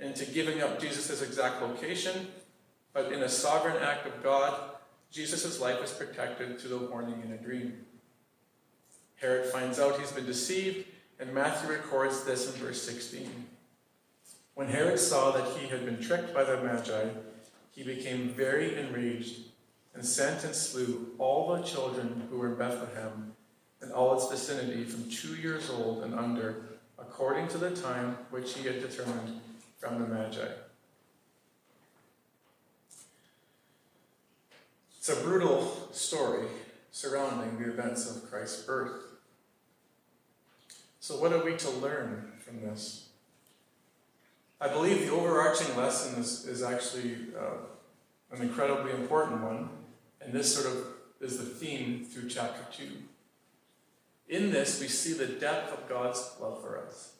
into 0.00 0.26
giving 0.26 0.60
up 0.60 0.80
Jesus' 0.80 1.22
exact 1.22 1.62
location, 1.62 2.28
but 2.92 3.12
in 3.12 3.22
a 3.22 3.28
sovereign 3.28 3.82
act 3.82 4.06
of 4.06 4.22
God, 4.22 4.58
Jesus' 5.10 5.60
life 5.60 5.82
is 5.82 5.92
protected 5.92 6.58
through 6.58 6.70
the 6.70 6.86
warning 6.86 7.22
in 7.24 7.32
a 7.32 7.36
dream. 7.36 7.84
Herod 9.16 9.46
finds 9.46 9.78
out 9.78 10.00
he's 10.00 10.12
been 10.12 10.26
deceived, 10.26 10.86
and 11.20 11.32
Matthew 11.32 11.70
records 11.70 12.24
this 12.24 12.52
in 12.52 12.60
verse 12.60 12.82
16. 12.82 13.46
When 14.54 14.68
Herod 14.68 15.00
saw 15.00 15.32
that 15.32 15.56
he 15.56 15.66
had 15.66 15.84
been 15.84 16.00
tricked 16.00 16.32
by 16.32 16.44
the 16.44 16.62
Magi, 16.62 17.08
he 17.72 17.82
became 17.82 18.28
very 18.28 18.78
enraged 18.78 19.40
and 19.94 20.04
sent 20.04 20.44
and 20.44 20.54
slew 20.54 21.14
all 21.18 21.56
the 21.56 21.62
children 21.62 22.26
who 22.30 22.38
were 22.38 22.52
in 22.52 22.58
Bethlehem 22.58 23.32
and 23.80 23.92
all 23.92 24.14
its 24.14 24.30
vicinity 24.30 24.84
from 24.84 25.10
two 25.10 25.34
years 25.36 25.70
old 25.70 26.04
and 26.04 26.14
under, 26.14 26.78
according 26.98 27.48
to 27.48 27.58
the 27.58 27.70
time 27.70 28.16
which 28.30 28.54
he 28.54 28.66
had 28.66 28.80
determined 28.80 29.40
from 29.78 30.00
the 30.00 30.06
Magi. 30.06 30.48
It's 34.96 35.08
a 35.08 35.22
brutal 35.22 35.90
story 35.92 36.46
surrounding 36.92 37.58
the 37.58 37.70
events 37.70 38.08
of 38.08 38.30
Christ's 38.30 38.62
birth. 38.62 39.02
So, 41.00 41.20
what 41.20 41.32
are 41.32 41.44
we 41.44 41.56
to 41.56 41.70
learn 41.70 42.32
from 42.38 42.62
this? 42.62 43.03
I 44.64 44.68
believe 44.68 45.00
the 45.06 45.12
overarching 45.12 45.76
lesson 45.76 46.18
is, 46.18 46.46
is 46.46 46.62
actually 46.62 47.16
uh, 47.38 47.58
an 48.34 48.40
incredibly 48.40 48.92
important 48.92 49.42
one, 49.42 49.68
and 50.22 50.32
this 50.32 50.54
sort 50.54 50.74
of 50.74 50.86
is 51.20 51.36
the 51.36 51.44
theme 51.44 52.02
through 52.02 52.30
chapter 52.30 52.62
2. 52.72 52.88
In 54.30 54.50
this, 54.50 54.80
we 54.80 54.88
see 54.88 55.12
the 55.12 55.26
depth 55.26 55.70
of 55.70 55.86
God's 55.86 56.32
love 56.40 56.62
for 56.62 56.78
us. 56.78 57.12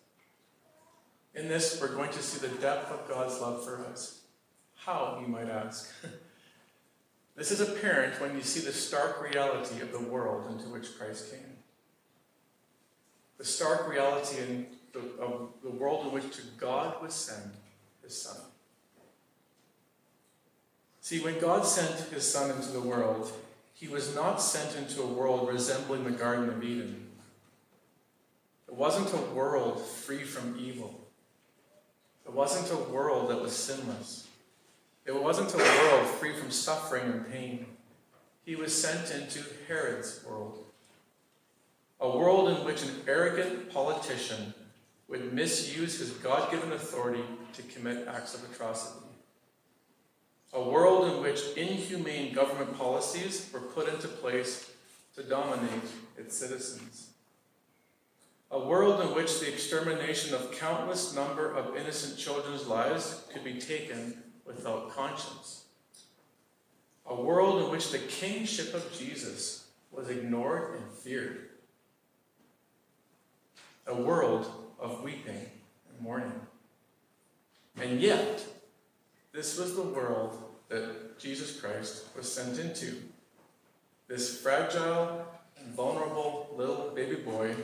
In 1.35 1.47
this, 1.49 1.79
we're 1.79 1.95
going 1.95 2.11
to 2.13 2.23
see 2.23 2.47
the 2.47 2.55
depth 2.63 2.91
of 2.91 3.07
God's 3.07 3.39
love 3.39 3.63
for 3.63 3.85
us. 3.93 4.23
How, 4.77 5.19
you 5.21 5.29
might 5.29 5.51
ask? 5.51 5.93
this 7.37 7.51
is 7.51 7.61
apparent 7.61 8.23
when 8.23 8.35
you 8.35 8.43
see 8.43 8.61
the 8.61 8.73
stark 8.73 9.23
reality 9.23 9.83
of 9.83 9.93
the 9.93 10.01
world 10.01 10.51
into 10.51 10.71
which 10.71 10.97
Christ 10.97 11.31
came. 11.31 11.59
The 13.37 13.45
stark 13.45 13.87
reality 13.87 14.39
in 14.41 14.67
the, 14.95 15.23
of 15.23 15.49
the 15.63 15.71
world 15.71 16.07
in 16.07 16.13
which 16.13 16.25
God 16.57 17.03
would 17.03 17.13
send 17.13 17.51
his 18.03 18.17
Son. 18.21 18.41
See, 21.01 21.21
when 21.21 21.39
God 21.39 21.67
sent 21.67 22.09
his 22.11 22.31
Son 22.31 22.51
into 22.51 22.69
the 22.69 22.81
world, 22.81 23.31
he 23.75 23.89
was 23.89 24.15
not 24.15 24.41
sent 24.41 24.77
into 24.77 25.03
a 25.03 25.07
world 25.07 25.49
resembling 25.49 26.05
the 26.05 26.13
Garden 26.13 26.49
of 26.49 26.63
Eden. 26.63 27.09
It 28.69 28.75
wasn't 28.75 29.13
a 29.13 29.35
world 29.35 29.85
free 29.85 30.23
from 30.23 30.57
evil. 30.59 30.99
It 32.25 32.33
wasn't 32.33 32.73
a 32.73 32.91
world 32.91 33.31
that 33.31 33.43
was 33.43 33.53
sinless. 33.55 34.27
It 35.05 35.15
wasn't 35.15 35.53
a 35.53 35.59
world 35.59 36.07
free 36.07 36.35
from 36.35 36.51
suffering 36.51 37.05
and 37.05 37.31
pain. 37.31 37.67
He 38.47 38.57
was 38.57 38.75
sent 38.81 39.11
into 39.11 39.45
Herod's 39.69 40.25
world. 40.27 40.65
A 42.01 42.09
world 42.09 42.49
in 42.49 42.65
which 42.65 42.83
an 42.83 43.03
arrogant 43.07 43.73
politician 43.73 44.55
would 45.09 45.33
misuse 45.33 45.99
his 45.99 46.11
God 46.11 46.51
given 46.51 46.73
authority 46.73 47.25
to 47.55 47.63
commit 47.63 48.09
acts 48.09 48.35
of 48.35 48.51
atrocity. 48.51 49.07
A 50.53 50.63
world 50.63 51.13
in 51.13 51.23
which 51.23 51.57
inhumane 51.57 52.33
government 52.33 52.79
policies 52.79 53.51
were 53.53 53.61
put 53.61 53.89
into 53.89 54.09
place 54.09 54.71
to 55.17 55.23
dominate 55.23 55.83
its 56.17 56.37
citizens. 56.37 57.11
A 58.51 58.59
world 58.59 59.01
in 59.01 59.15
which 59.15 59.41
the 59.41 59.53
extermination 59.53 60.33
of 60.33 60.53
countless 60.53 61.15
number 61.15 61.53
of 61.53 61.77
innocent 61.77 62.17
children's 62.17 62.67
lives 62.67 63.25
could 63.33 63.43
be 63.43 63.59
taken 63.61 64.23
without 64.45 64.91
conscience. 64.91 65.65
A 67.07 67.21
world 67.21 67.65
in 67.65 67.71
which 67.71 67.91
the 67.91 67.99
kingship 67.99 68.73
of 68.75 68.97
Jesus 68.97 69.67
was 69.91 70.09
ignored 70.09 70.77
and 70.77 70.93
feared. 70.93 71.51
A 73.87 73.95
world 73.95 74.64
of 74.79 75.03
weeping 75.03 75.37
and 75.37 76.01
mourning. 76.01 76.33
And 77.81 78.01
yet, 78.01 78.43
this 79.33 79.59
was 79.59 79.75
the 79.75 79.83
world 79.83 80.39
that 80.69 81.19
Jesus 81.19 81.61
Christ 81.61 82.05
was 82.17 82.33
sent 82.33 82.59
into. 82.59 82.97
This 84.07 84.41
fragile 84.41 85.27
and 85.59 85.75
vulnerable 85.75 86.55
little 86.57 86.93
baby 86.95 87.17
boy, 87.17 87.55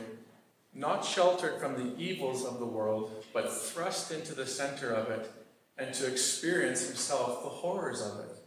not 0.73 1.05
sheltered 1.05 1.59
from 1.59 1.75
the 1.75 2.01
evils 2.01 2.45
of 2.45 2.59
the 2.59 2.65
world, 2.65 3.25
but 3.33 3.51
thrust 3.51 4.11
into 4.11 4.33
the 4.33 4.45
center 4.45 4.93
of 4.93 5.09
it 5.09 5.31
and 5.77 5.93
to 5.93 6.07
experience 6.07 6.85
himself 6.87 7.43
the 7.43 7.49
horrors 7.49 8.01
of 8.01 8.19
it. 8.19 8.40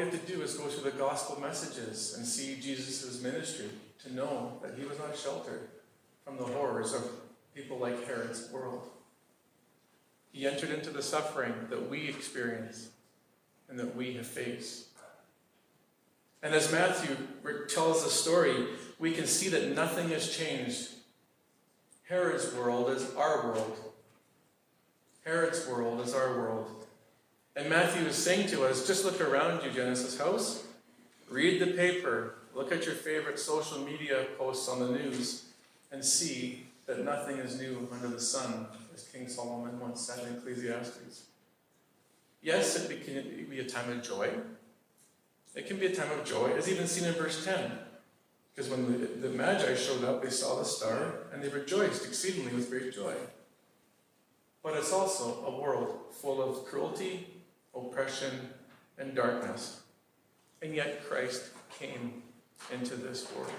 You 0.00 0.06
have 0.06 0.26
to 0.26 0.32
do 0.32 0.40
is 0.40 0.54
go 0.54 0.66
through 0.66 0.90
the 0.90 0.96
gospel 0.96 1.38
messages 1.42 2.14
and 2.16 2.24
see 2.24 2.58
Jesus' 2.58 3.22
ministry 3.22 3.68
to 4.02 4.14
know 4.14 4.58
that 4.62 4.78
he 4.78 4.86
was 4.86 4.98
not 4.98 5.14
sheltered 5.14 5.68
from 6.24 6.38
the 6.38 6.44
horrors 6.44 6.94
of 6.94 7.02
people 7.54 7.76
like 7.76 8.06
Herod's 8.06 8.50
world. 8.50 8.88
He 10.32 10.46
entered 10.46 10.70
into 10.70 10.88
the 10.88 11.02
suffering 11.02 11.52
that 11.68 11.90
we 11.90 12.08
experience 12.08 12.88
and 13.68 13.78
that 13.78 13.94
we 13.94 14.14
have 14.14 14.26
faced. 14.26 14.86
And 16.42 16.54
as 16.54 16.72
Matthew 16.72 17.14
tells 17.68 18.02
the 18.02 18.08
story, 18.08 18.54
we 18.98 19.12
can 19.12 19.26
see 19.26 19.50
that 19.50 19.74
nothing 19.74 20.08
has 20.08 20.34
changed. 20.34 20.88
Herod's 22.04 22.54
world 22.54 22.88
is 22.88 23.14
our 23.16 23.48
world. 23.48 23.76
Herod's 25.26 25.66
world 25.66 26.00
is 26.00 26.14
our 26.14 26.38
world. 26.38 26.79
And 27.60 27.68
Matthew 27.68 28.06
is 28.06 28.16
saying 28.16 28.48
to 28.48 28.64
us 28.64 28.86
just 28.86 29.04
look 29.04 29.20
around 29.20 29.62
you, 29.62 29.70
Genesis 29.70 30.18
House. 30.18 30.64
Read 31.28 31.60
the 31.60 31.66
paper. 31.66 32.36
Look 32.54 32.72
at 32.72 32.86
your 32.86 32.94
favorite 32.94 33.38
social 33.38 33.80
media 33.80 34.24
posts 34.38 34.66
on 34.66 34.78
the 34.78 34.98
news 34.98 35.44
and 35.92 36.02
see 36.02 36.68
that 36.86 37.04
nothing 37.04 37.36
is 37.36 37.60
new 37.60 37.86
under 37.92 38.08
the 38.08 38.18
sun, 38.18 38.66
as 38.94 39.02
King 39.02 39.28
Solomon 39.28 39.78
once 39.78 40.00
said 40.00 40.26
in 40.26 40.36
Ecclesiastes. 40.36 41.24
Yes, 42.40 42.76
it 42.76 43.04
can 43.04 43.46
be 43.50 43.60
a 43.60 43.68
time 43.68 43.92
of 43.92 44.02
joy. 44.02 44.30
It 45.54 45.66
can 45.66 45.76
be 45.76 45.84
a 45.84 45.94
time 45.94 46.10
of 46.18 46.24
joy, 46.24 46.54
as 46.56 46.66
even 46.66 46.86
seen 46.86 47.08
in 47.08 47.12
verse 47.12 47.44
10. 47.44 47.72
Because 48.54 48.70
when 48.70 48.90
the, 48.90 49.06
the 49.06 49.36
Magi 49.36 49.74
showed 49.74 50.02
up, 50.04 50.22
they 50.22 50.30
saw 50.30 50.58
the 50.58 50.64
star 50.64 51.26
and 51.30 51.42
they 51.42 51.48
rejoiced 51.48 52.06
exceedingly 52.06 52.54
with 52.54 52.70
great 52.70 52.94
joy. 52.94 53.12
But 54.62 54.78
it's 54.78 54.94
also 54.94 55.44
a 55.44 55.60
world 55.60 55.98
full 56.10 56.42
of 56.42 56.64
cruelty, 56.64 57.26
oppression, 57.74 58.50
and 58.98 59.14
darkness. 59.14 59.80
And 60.62 60.74
yet 60.74 61.04
Christ 61.04 61.50
came 61.78 62.22
into 62.72 62.96
this 62.96 63.26
world. 63.34 63.52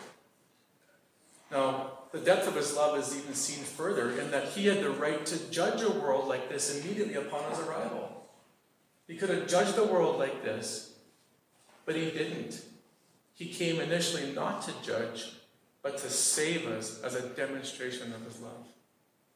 Now, 1.51 1.91
the 2.12 2.20
depth 2.20 2.48
of 2.48 2.56
his 2.56 2.75
love 2.75 2.98
is 2.98 3.18
even 3.18 3.34
seen 3.34 3.63
further 3.63 4.20
in 4.20 4.32
that 4.32 4.50
he 4.50 4.68
had 4.68 4.82
the 4.82 4.91
right 4.91 5.25
to 5.25 5.51
judge 5.51 5.82
a 5.82 5.89
world 5.89 6.27
like 6.27 6.50
this 6.50 6.80
immediately 6.80 7.15
upon 7.15 7.50
his 7.50 7.60
arrival. 7.60 8.27
He 9.08 9.18
could 9.18 9.30
have 9.30 9.48
judged 9.48 9.77
a 9.77 9.84
world 9.84 10.18
like 10.20 10.44
this, 10.44 10.94
but 11.86 11.96
he 11.96 12.12
didn't. 12.12 12.62
He 13.34 13.48
came 13.48 13.82
initially 13.82 14.32
not 14.34 14.62
to 14.63 14.74
judge, 14.84 15.34
but 15.82 15.98
to 15.98 16.10
save 16.10 16.68
us 16.68 17.01
as 17.01 17.15
a 17.15 17.27
demonstration 17.30 18.13
of 18.13 18.24
his 18.24 18.39
love. 18.39 18.68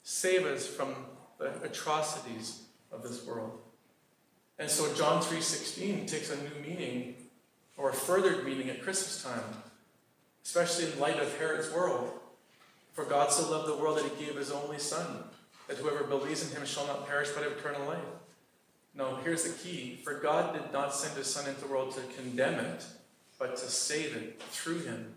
Save 0.04 0.46
us 0.46 0.68
from 0.68 0.94
the 1.40 1.62
atrocities 1.64 2.64
of 2.92 3.04
this 3.04 3.26
world. 3.26 3.60
And 4.58 4.70
so 4.70 4.94
John 4.94 5.22
3:16 5.22 6.06
takes 6.08 6.30
a 6.30 6.38
new 6.38 6.56
meaning 6.62 7.30
or 7.78 7.90
a 7.90 7.94
furthered 7.94 8.46
meaning 8.46 8.70
at 8.70 8.82
Christmas 8.82 9.22
time, 9.22 9.64
especially 10.44 10.92
in 10.92 11.00
light 11.00 11.20
of 11.20 11.38
Herod's 11.38 11.72
world. 11.72 12.20
For 12.94 13.04
God 13.04 13.32
so 13.32 13.52
loved 13.52 13.68
the 13.68 13.76
world 13.76 13.98
that 13.98 14.06
he 14.06 14.26
gave 14.26 14.38
his 14.38 14.52
only 14.52 14.80
son, 14.80 15.26
that 15.68 15.78
whoever 15.78 16.06
believes 16.06 16.50
in 16.50 16.56
him 16.56 16.66
shall 16.66 16.88
not 16.88 17.08
perish 17.08 17.30
but 17.34 17.44
have 17.44 17.52
eternal 17.52 17.86
life. 17.86 18.00
No, 18.94 19.18
here's 19.18 19.44
the 19.44 19.50
key. 19.50 20.00
For 20.02 20.14
God 20.14 20.54
did 20.54 20.72
not 20.72 20.96
send 20.96 21.18
his 21.18 21.28
son 21.28 21.50
into 21.50 21.62
the 21.62 21.68
world 21.68 21.94
to 21.96 22.02
condemn 22.22 22.64
it, 22.64 22.86
but 23.38 23.58
to 23.58 23.70
save 23.70 24.16
it 24.16 24.42
through 24.42 24.80
him. 24.80 25.14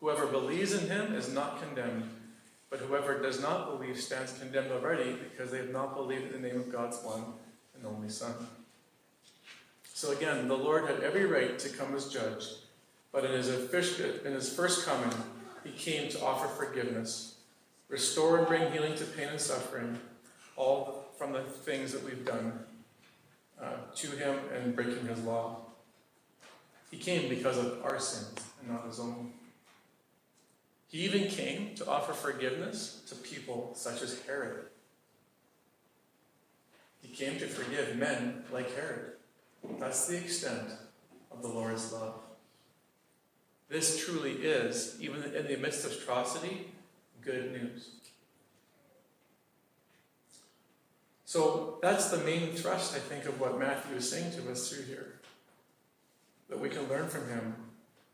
Whoever 0.00 0.26
believes 0.26 0.72
in 0.72 0.88
him 0.88 1.14
is 1.14 1.30
not 1.30 1.62
condemned, 1.62 2.08
but 2.70 2.80
whoever 2.80 3.20
does 3.20 3.38
not 3.38 3.66
believe 3.66 4.00
stands 4.00 4.32
condemned 4.38 4.72
already 4.72 5.12
because 5.12 5.50
they 5.50 5.58
have 5.58 5.70
not 5.70 5.94
believed 5.94 6.32
in 6.32 6.40
the 6.40 6.48
name 6.48 6.58
of 6.58 6.72
God's 6.72 6.96
one 7.02 7.34
and 7.74 7.84
only 7.84 8.08
Son. 8.08 8.34
So 10.02 10.10
again, 10.10 10.48
the 10.48 10.56
Lord 10.56 10.88
had 10.88 10.98
every 11.04 11.26
right 11.26 11.56
to 11.60 11.68
come 11.68 11.94
as 11.94 12.08
judge, 12.08 12.44
but 13.12 13.24
in 13.24 13.30
his, 13.30 13.48
in 13.48 14.32
his 14.32 14.52
first 14.52 14.84
coming, 14.84 15.14
he 15.62 15.70
came 15.70 16.10
to 16.10 16.20
offer 16.24 16.48
forgiveness, 16.48 17.36
restore 17.88 18.38
and 18.38 18.48
bring 18.48 18.72
healing 18.72 18.96
to 18.96 19.04
pain 19.04 19.28
and 19.28 19.40
suffering, 19.40 19.96
all 20.56 21.04
from 21.16 21.32
the 21.32 21.42
things 21.42 21.92
that 21.92 22.02
we've 22.02 22.24
done 22.24 22.52
uh, 23.62 23.74
to 23.94 24.08
him 24.08 24.40
and 24.52 24.74
breaking 24.74 25.06
his 25.06 25.20
law. 25.20 25.58
He 26.90 26.96
came 26.96 27.28
because 27.28 27.56
of 27.56 27.84
our 27.84 28.00
sins 28.00 28.44
and 28.60 28.72
not 28.72 28.84
his 28.84 28.98
own. 28.98 29.30
He 30.88 30.98
even 31.02 31.28
came 31.28 31.76
to 31.76 31.88
offer 31.88 32.12
forgiveness 32.12 33.02
to 33.08 33.14
people 33.14 33.70
such 33.76 34.02
as 34.02 34.20
Herod. 34.22 34.64
He 37.02 37.14
came 37.14 37.38
to 37.38 37.46
forgive 37.46 37.94
men 37.94 38.42
like 38.52 38.74
Herod. 38.74 39.11
That's 39.78 40.06
the 40.06 40.18
extent 40.18 40.68
of 41.30 41.42
the 41.42 41.48
Lord's 41.48 41.92
love. 41.92 42.14
This 43.68 44.04
truly 44.04 44.32
is, 44.32 44.96
even 45.00 45.22
in 45.34 45.46
the 45.46 45.56
midst 45.56 45.84
of 45.86 45.92
atrocity, 45.92 46.72
good 47.22 47.52
news. 47.52 47.90
So 51.24 51.78
that's 51.80 52.10
the 52.10 52.18
main 52.18 52.52
thrust, 52.52 52.94
I 52.94 52.98
think, 52.98 53.24
of 53.24 53.40
what 53.40 53.58
Matthew 53.58 53.96
is 53.96 54.10
saying 54.10 54.32
to 54.32 54.52
us 54.52 54.68
through 54.68 54.84
here. 54.84 55.14
That 56.50 56.60
we 56.60 56.68
can 56.68 56.86
learn 56.88 57.08
from 57.08 57.26
him. 57.28 57.54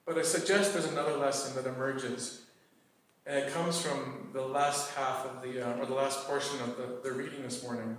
But 0.07 0.17
I 0.17 0.23
suggest 0.23 0.73
there's 0.73 0.87
another 0.87 1.17
lesson 1.17 1.57
that 1.57 1.69
emerges. 1.69 2.43
And 3.27 3.37
it 3.39 3.53
comes 3.53 3.81
from 3.83 4.31
the 4.33 4.43
last 4.43 4.95
half 4.95 5.27
of 5.27 5.43
the, 5.43 5.61
uh, 5.61 5.79
or 5.79 5.87
the 5.87 5.95
last 5.95 6.27
portion 6.29 6.61
of 6.61 6.77
the, 6.77 7.01
the 7.03 7.13
reading 7.13 7.43
this 7.43 7.65
morning. 7.65 7.97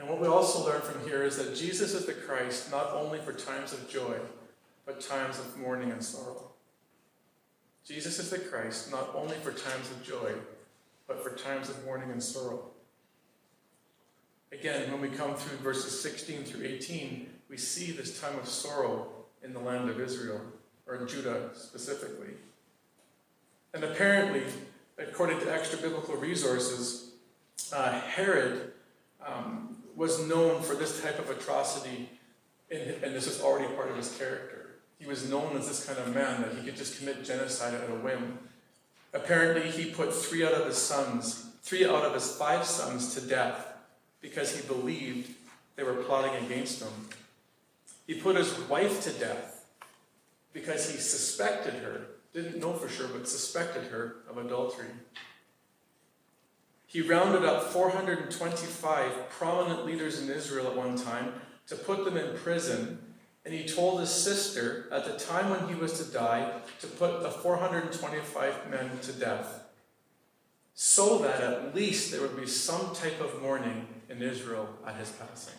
And 0.00 0.08
what 0.08 0.18
we 0.18 0.28
also 0.28 0.64
learn 0.64 0.80
from 0.80 1.06
here 1.06 1.22
is 1.24 1.36
that 1.36 1.54
Jesus 1.54 1.92
is 1.92 2.06
the 2.06 2.14
Christ 2.14 2.70
not 2.70 2.94
only 2.94 3.18
for 3.18 3.34
times 3.34 3.74
of 3.74 3.86
joy, 3.90 4.16
but 4.86 4.98
times 4.98 5.38
of 5.38 5.58
mourning 5.58 5.90
and 5.90 6.02
sorrow. 6.02 6.52
Jesus 7.86 8.18
is 8.18 8.30
the 8.30 8.38
Christ 8.38 8.90
not 8.90 9.10
only 9.14 9.36
for 9.36 9.52
times 9.52 9.90
of 9.90 10.02
joy, 10.02 10.32
but 11.06 11.22
for 11.22 11.36
times 11.36 11.68
of 11.68 11.84
mourning 11.84 12.10
and 12.10 12.22
sorrow. 12.22 12.70
Again, 14.52 14.90
when 14.90 15.02
we 15.02 15.08
come 15.10 15.34
through 15.34 15.58
verses 15.58 16.00
16 16.00 16.44
through 16.44 16.66
18, 16.66 17.28
we 17.50 17.58
see 17.58 17.92
this 17.92 18.18
time 18.18 18.38
of 18.38 18.48
sorrow 18.48 19.06
in 19.44 19.52
the 19.52 19.60
land 19.60 19.90
of 19.90 20.00
Israel, 20.00 20.40
or 20.86 20.96
in 20.96 21.08
Judah 21.08 21.50
specifically. 21.52 22.34
And 23.74 23.84
apparently, 23.84 24.44
according 24.98 25.40
to 25.40 25.52
extra 25.52 25.78
biblical 25.78 26.16
resources, 26.16 27.10
uh, 27.70 28.00
Herod 28.00 28.72
um, 29.24 29.76
was 29.96 30.26
known 30.26 30.62
for 30.62 30.74
this 30.74 31.00
type 31.02 31.18
of 31.18 31.30
atrocity, 31.30 32.08
and 32.70 33.14
this 33.14 33.26
was 33.26 33.40
already 33.40 33.72
part 33.74 33.90
of 33.90 33.96
his 33.96 34.16
character. 34.16 34.76
He 34.98 35.06
was 35.06 35.28
known 35.28 35.56
as 35.56 35.66
this 35.66 35.86
kind 35.86 35.98
of 35.98 36.14
man 36.14 36.42
that 36.42 36.54
he 36.54 36.62
could 36.64 36.76
just 36.76 36.98
commit 36.98 37.24
genocide 37.24 37.74
at 37.74 37.88
a 37.88 37.94
whim. 37.94 38.38
Apparently, 39.12 39.70
he 39.70 39.90
put 39.90 40.14
three 40.14 40.44
out 40.44 40.52
of 40.52 40.66
his 40.66 40.76
sons, 40.76 41.46
three 41.62 41.86
out 41.86 42.04
of 42.04 42.14
his 42.14 42.36
five 42.36 42.64
sons, 42.64 43.14
to 43.14 43.20
death 43.20 43.66
because 44.20 44.54
he 44.54 44.66
believed 44.66 45.34
they 45.76 45.82
were 45.82 45.94
plotting 45.94 46.44
against 46.44 46.82
him. 46.82 46.92
He 48.06 48.14
put 48.14 48.36
his 48.36 48.58
wife 48.68 49.02
to 49.04 49.10
death 49.12 49.64
because 50.52 50.90
he 50.90 50.98
suspected 50.98 51.74
her, 51.74 52.02
didn't 52.32 52.60
know 52.60 52.74
for 52.74 52.88
sure, 52.88 53.08
but 53.08 53.28
suspected 53.28 53.84
her 53.84 54.16
of 54.28 54.36
adultery. 54.36 54.88
He 56.90 57.02
rounded 57.02 57.44
up 57.44 57.70
425 57.72 59.30
prominent 59.30 59.86
leaders 59.86 60.20
in 60.20 60.28
Israel 60.28 60.66
at 60.66 60.76
one 60.76 60.96
time 60.96 61.34
to 61.68 61.76
put 61.76 62.04
them 62.04 62.16
in 62.16 62.36
prison 62.36 62.98
and 63.44 63.54
he 63.54 63.64
told 63.64 64.00
his 64.00 64.10
sister 64.10 64.88
at 64.90 65.04
the 65.04 65.12
time 65.12 65.50
when 65.50 65.68
he 65.68 65.80
was 65.80 66.04
to 66.04 66.12
die 66.12 66.52
to 66.80 66.88
put 66.88 67.22
the 67.22 67.30
425 67.30 68.68
men 68.68 68.90
to 69.02 69.12
death, 69.12 69.66
so 70.74 71.18
that 71.18 71.40
at 71.40 71.74
least 71.76 72.10
there 72.10 72.22
would 72.22 72.36
be 72.36 72.48
some 72.48 72.92
type 72.92 73.20
of 73.20 73.40
mourning 73.40 73.86
in 74.08 74.20
Israel 74.20 74.68
at 74.84 74.96
his 74.96 75.10
passing. 75.10 75.54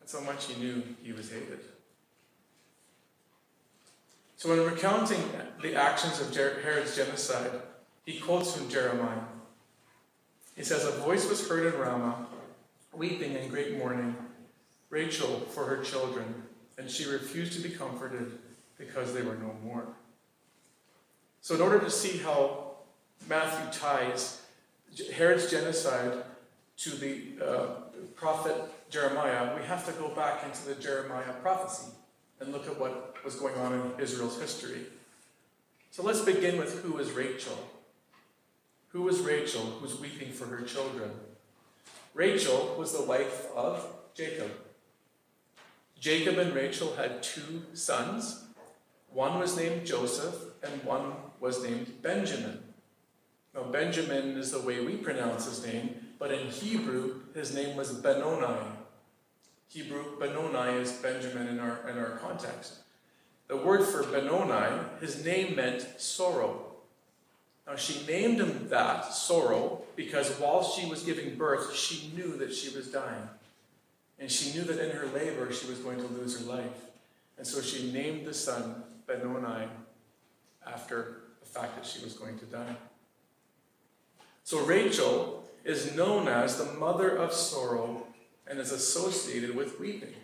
That's 0.00 0.14
how 0.14 0.20
much 0.20 0.46
he 0.46 0.58
knew 0.58 0.82
he 1.02 1.12
was 1.12 1.30
hated. 1.30 1.60
So, 4.38 4.48
when 4.48 4.64
recounting 4.64 5.22
the 5.60 5.74
actions 5.74 6.18
of 6.18 6.34
Herod's 6.34 6.96
genocide, 6.96 7.50
he 8.04 8.18
quotes 8.18 8.54
from 8.54 8.68
Jeremiah. 8.68 9.20
He 10.56 10.64
says, 10.64 10.84
A 10.84 10.92
voice 11.02 11.28
was 11.28 11.46
heard 11.48 11.72
in 11.72 11.80
Ramah, 11.80 12.26
weeping 12.92 13.34
in 13.34 13.48
great 13.48 13.78
mourning 13.78 14.16
Rachel 14.90 15.40
for 15.40 15.64
her 15.64 15.82
children, 15.82 16.42
and 16.76 16.90
she 16.90 17.04
refused 17.04 17.52
to 17.52 17.60
be 17.60 17.70
comforted 17.70 18.38
because 18.76 19.14
they 19.14 19.22
were 19.22 19.36
no 19.36 19.54
more. 19.64 19.84
So, 21.40 21.54
in 21.54 21.60
order 21.60 21.78
to 21.78 21.90
see 21.90 22.18
how 22.18 22.72
Matthew 23.28 23.80
ties 23.80 24.42
Herod's 25.14 25.50
genocide 25.50 26.24
to 26.78 26.90
the 26.90 27.22
uh, 27.42 27.66
prophet 28.14 28.56
Jeremiah, 28.90 29.56
we 29.56 29.62
have 29.66 29.86
to 29.86 29.92
go 29.92 30.08
back 30.08 30.44
into 30.44 30.66
the 30.66 30.74
Jeremiah 30.74 31.32
prophecy 31.40 31.92
and 32.40 32.52
look 32.52 32.66
at 32.66 32.78
what 32.80 33.14
was 33.24 33.36
going 33.36 33.54
on 33.56 33.72
in 33.72 34.02
Israel's 34.02 34.40
history. 34.40 34.86
So 35.90 36.02
let's 36.02 36.20
begin 36.20 36.58
with 36.58 36.82
who 36.82 36.98
is 36.98 37.12
Rachel. 37.12 37.56
Who 38.92 39.02
was 39.02 39.20
Rachel 39.20 39.62
who 39.62 39.82
was 39.82 40.00
weeping 40.00 40.32
for 40.32 40.46
her 40.46 40.62
children? 40.62 41.12
Rachel 42.12 42.74
was 42.76 42.92
the 42.92 43.04
wife 43.04 43.46
of 43.54 43.86
Jacob. 44.14 44.50
Jacob 45.98 46.38
and 46.38 46.52
Rachel 46.52 46.96
had 46.96 47.22
two 47.22 47.62
sons. 47.72 48.44
One 49.12 49.38
was 49.38 49.56
named 49.56 49.86
Joseph, 49.86 50.34
and 50.62 50.82
one 50.82 51.12
was 51.38 51.62
named 51.62 52.02
Benjamin. 52.02 52.62
Now, 53.54 53.64
Benjamin 53.64 54.36
is 54.36 54.50
the 54.50 54.60
way 54.60 54.84
we 54.84 54.96
pronounce 54.96 55.46
his 55.46 55.64
name, 55.64 55.94
but 56.18 56.32
in 56.32 56.48
Hebrew, 56.48 57.20
his 57.34 57.54
name 57.54 57.76
was 57.76 57.92
Benoni. 57.92 58.66
Hebrew, 59.68 60.18
Benoni 60.18 60.80
is 60.80 60.92
Benjamin 60.92 61.46
in 61.46 61.60
our, 61.60 61.88
in 61.88 61.96
our 61.96 62.18
context. 62.18 62.78
The 63.46 63.56
word 63.56 63.84
for 63.84 64.02
Benoni, 64.04 64.84
his 65.00 65.24
name 65.24 65.54
meant 65.54 65.86
sorrow. 65.98 66.69
Now, 67.70 67.76
she 67.76 68.04
named 68.04 68.40
him 68.40 68.66
that, 68.70 69.14
sorrow, 69.14 69.82
because 69.94 70.28
while 70.40 70.64
she 70.64 70.86
was 70.86 71.04
giving 71.04 71.36
birth, 71.36 71.72
she 71.72 72.10
knew 72.16 72.36
that 72.38 72.52
she 72.52 72.76
was 72.76 72.88
dying. 72.88 73.28
And 74.18 74.28
she 74.28 74.52
knew 74.58 74.64
that 74.64 74.84
in 74.84 74.90
her 74.90 75.06
labor 75.06 75.52
she 75.52 75.68
was 75.68 75.78
going 75.78 75.98
to 75.98 76.06
lose 76.08 76.40
her 76.40 76.52
life. 76.52 76.90
And 77.38 77.46
so 77.46 77.60
she 77.60 77.92
named 77.92 78.26
the 78.26 78.34
son 78.34 78.82
Benoni 79.06 79.68
after 80.66 81.20
the 81.38 81.46
fact 81.46 81.76
that 81.76 81.86
she 81.86 82.02
was 82.02 82.14
going 82.14 82.40
to 82.40 82.44
die. 82.46 82.74
So 84.42 84.64
Rachel 84.64 85.48
is 85.64 85.94
known 85.94 86.26
as 86.26 86.58
the 86.58 86.72
mother 86.72 87.16
of 87.16 87.32
sorrow 87.32 88.04
and 88.48 88.58
is 88.58 88.72
associated 88.72 89.54
with 89.54 89.78
weeping. 89.78 90.14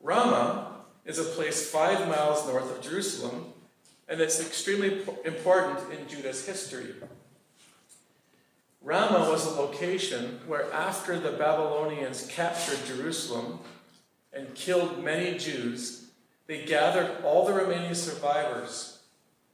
Ramah 0.00 0.76
is 1.04 1.18
a 1.18 1.24
place 1.24 1.70
five 1.70 2.08
miles 2.08 2.46
north 2.46 2.74
of 2.74 2.82
Jerusalem, 2.82 3.52
and 4.08 4.20
it's 4.20 4.40
extremely 4.40 5.02
important 5.24 5.78
in 5.92 6.08
Judah's 6.08 6.46
history. 6.46 6.94
Ramah 8.80 9.28
was 9.30 9.44
a 9.44 9.60
location 9.60 10.40
where, 10.46 10.72
after 10.72 11.18
the 11.18 11.32
Babylonians 11.32 12.26
captured 12.26 12.78
Jerusalem 12.86 13.58
and 14.32 14.54
killed 14.54 15.04
many 15.04 15.36
Jews, 15.36 16.06
they 16.46 16.64
gathered 16.64 17.22
all 17.22 17.44
the 17.44 17.52
remaining 17.52 17.94
survivors 17.94 19.00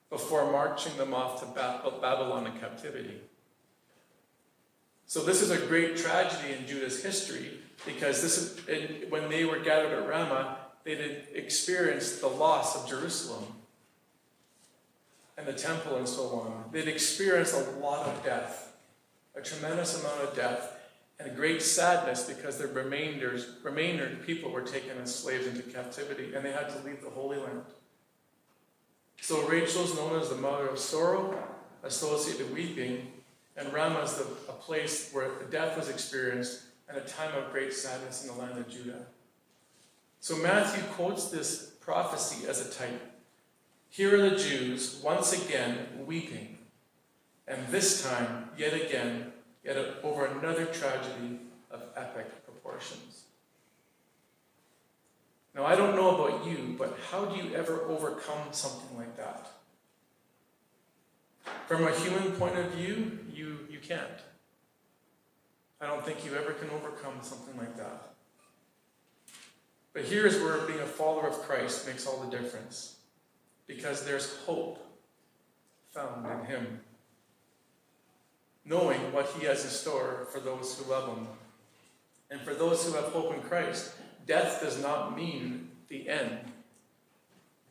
before 0.09 0.53
marching 0.53 0.97
them 0.97 1.15
off 1.15 1.41
to 1.41 1.47
Babylon 2.01 2.47
in 2.47 2.53
captivity. 2.61 3.21
So, 5.07 5.25
this 5.25 5.43
is 5.43 5.51
a 5.51 5.67
great 5.67 5.97
tragedy 5.97 6.53
in 6.53 6.67
Judah's 6.67 7.03
history 7.03 7.59
because 7.85 8.23
this 8.23 8.39
is, 8.39 9.11
when 9.11 9.29
they 9.29 9.45
were 9.45 9.59
gathered 9.59 9.93
at 9.93 10.09
Ramah, 10.09 10.59
they 10.85 10.95
had 10.95 11.27
experienced 11.35 12.21
the 12.21 12.29
loss 12.29 12.77
of 12.77 12.89
Jerusalem 12.89 13.47
and 15.37 15.47
the 15.47 15.53
temple 15.53 15.97
and 15.97 16.09
so 16.09 16.29
on. 16.29 16.65
They'd 16.73 16.89
experienced 16.89 17.55
a 17.55 17.71
lot 17.81 18.07
of 18.07 18.25
death 18.25 18.75
a 19.37 19.41
tremendous 19.41 20.01
amount 20.01 20.21
of 20.21 20.37
death 20.37 20.79
and 21.19 21.31
a 21.31 21.35
great 21.35 21.63
sadness 21.63 22.25
because 22.25 22.59
their 22.59 22.69
remainders, 22.69 23.47
remainder 23.63 24.17
people 24.25 24.51
were 24.51 24.63
taken 24.63 24.97
as 25.03 25.15
slaves 25.15 25.47
into 25.47 25.63
captivity 25.63 26.35
and 26.35 26.45
they 26.45 26.53
had 26.53 26.69
to 26.69 26.79
leave 26.87 27.03
the 27.03 27.11
Holy 27.11 27.39
Land. 27.39 27.63
So 29.21 29.47
Rachel 29.49 29.85
is 29.85 29.95
known 29.95 30.21
as 30.21 30.29
the 30.29 30.37
mother 30.37 30.69
of 30.69 30.79
sorrow, 30.79 31.43
associated 31.83 32.51
with 32.51 32.55
weeping, 32.55 33.13
and 33.57 33.73
Ramah 33.73 34.01
is 34.01 34.15
the, 34.15 34.25
a 34.49 34.53
place 34.53 35.11
where 35.13 35.31
death 35.51 35.77
was 35.77 35.89
experienced 35.89 36.63
and 36.89 36.99
a 36.99 37.03
time 37.03 37.35
of 37.35 37.51
great 37.53 37.73
sadness 37.73 38.23
in 38.23 38.35
the 38.35 38.41
land 38.41 38.59
of 38.59 38.69
Judah. 38.69 39.07
So 40.21 40.37
Matthew 40.37 40.83
quotes 40.93 41.29
this 41.29 41.73
prophecy 41.81 42.47
as 42.49 42.67
a 42.67 42.71
type. 42.73 43.01
Here 43.95 44.13
are 44.13 44.29
the 44.29 44.35
Jews 44.35 45.01
once 45.05 45.33
again 45.33 45.87
weeping 46.05 46.59
and 47.47 47.65
this 47.69 48.03
time, 48.03 48.49
yet 48.59 48.73
again, 48.73 49.33
yet 49.63 49.77
over 50.03 50.27
another 50.27 50.65
tragedy 50.65 51.39
of 51.71 51.81
epic 51.95 52.45
proportions. 52.45 53.23
Now, 55.55 55.65
I 55.65 55.77
don't 55.77 55.95
know 55.95 56.17
about 56.17 56.45
you, 56.45 56.75
but 56.77 56.99
how 57.09 57.27
do 57.27 57.37
you 57.37 57.55
ever 57.55 57.83
overcome 57.83 58.49
something 58.51 58.99
like 58.99 59.17
that? 59.17 59.49
From 61.69 61.87
a 61.87 61.95
human 61.95 62.33
point 62.33 62.59
of 62.59 62.73
view, 62.73 63.21
you, 63.33 63.59
you 63.71 63.79
can't. 63.79 64.25
I 65.81 65.87
don't 65.87 66.05
think 66.05 66.25
you 66.25 66.35
ever 66.35 66.55
can 66.55 66.69
overcome 66.71 67.19
something 67.23 67.57
like 67.57 67.77
that. 67.77 68.09
But 69.93 70.07
here's 70.07 70.43
where 70.43 70.67
being 70.67 70.81
a 70.81 70.85
follower 70.85 71.29
of 71.29 71.35
Christ 71.43 71.87
makes 71.87 72.09
all 72.09 72.19
the 72.19 72.37
difference. 72.37 72.94
Because 73.67 74.05
there's 74.05 74.37
hope 74.47 74.79
found 75.93 76.27
in 76.27 76.47
Him 76.47 76.81
knowing 78.65 79.13
what 79.13 79.29
He 79.39 79.47
has 79.47 79.65
in 79.65 79.71
store 79.71 80.27
for 80.33 80.41
those 80.41 80.79
who 80.79 80.91
love 80.91 81.17
Him. 81.17 81.27
And 82.31 82.41
for 82.41 82.55
those 82.55 82.85
who 82.85 82.93
have 82.95 83.05
hope 83.07 83.35
in 83.35 83.43
Christ, 83.43 83.93
death 84.27 84.61
does 84.63 84.81
not 84.81 85.17
mean 85.17 85.71
the 85.89 86.09
end. 86.09 86.39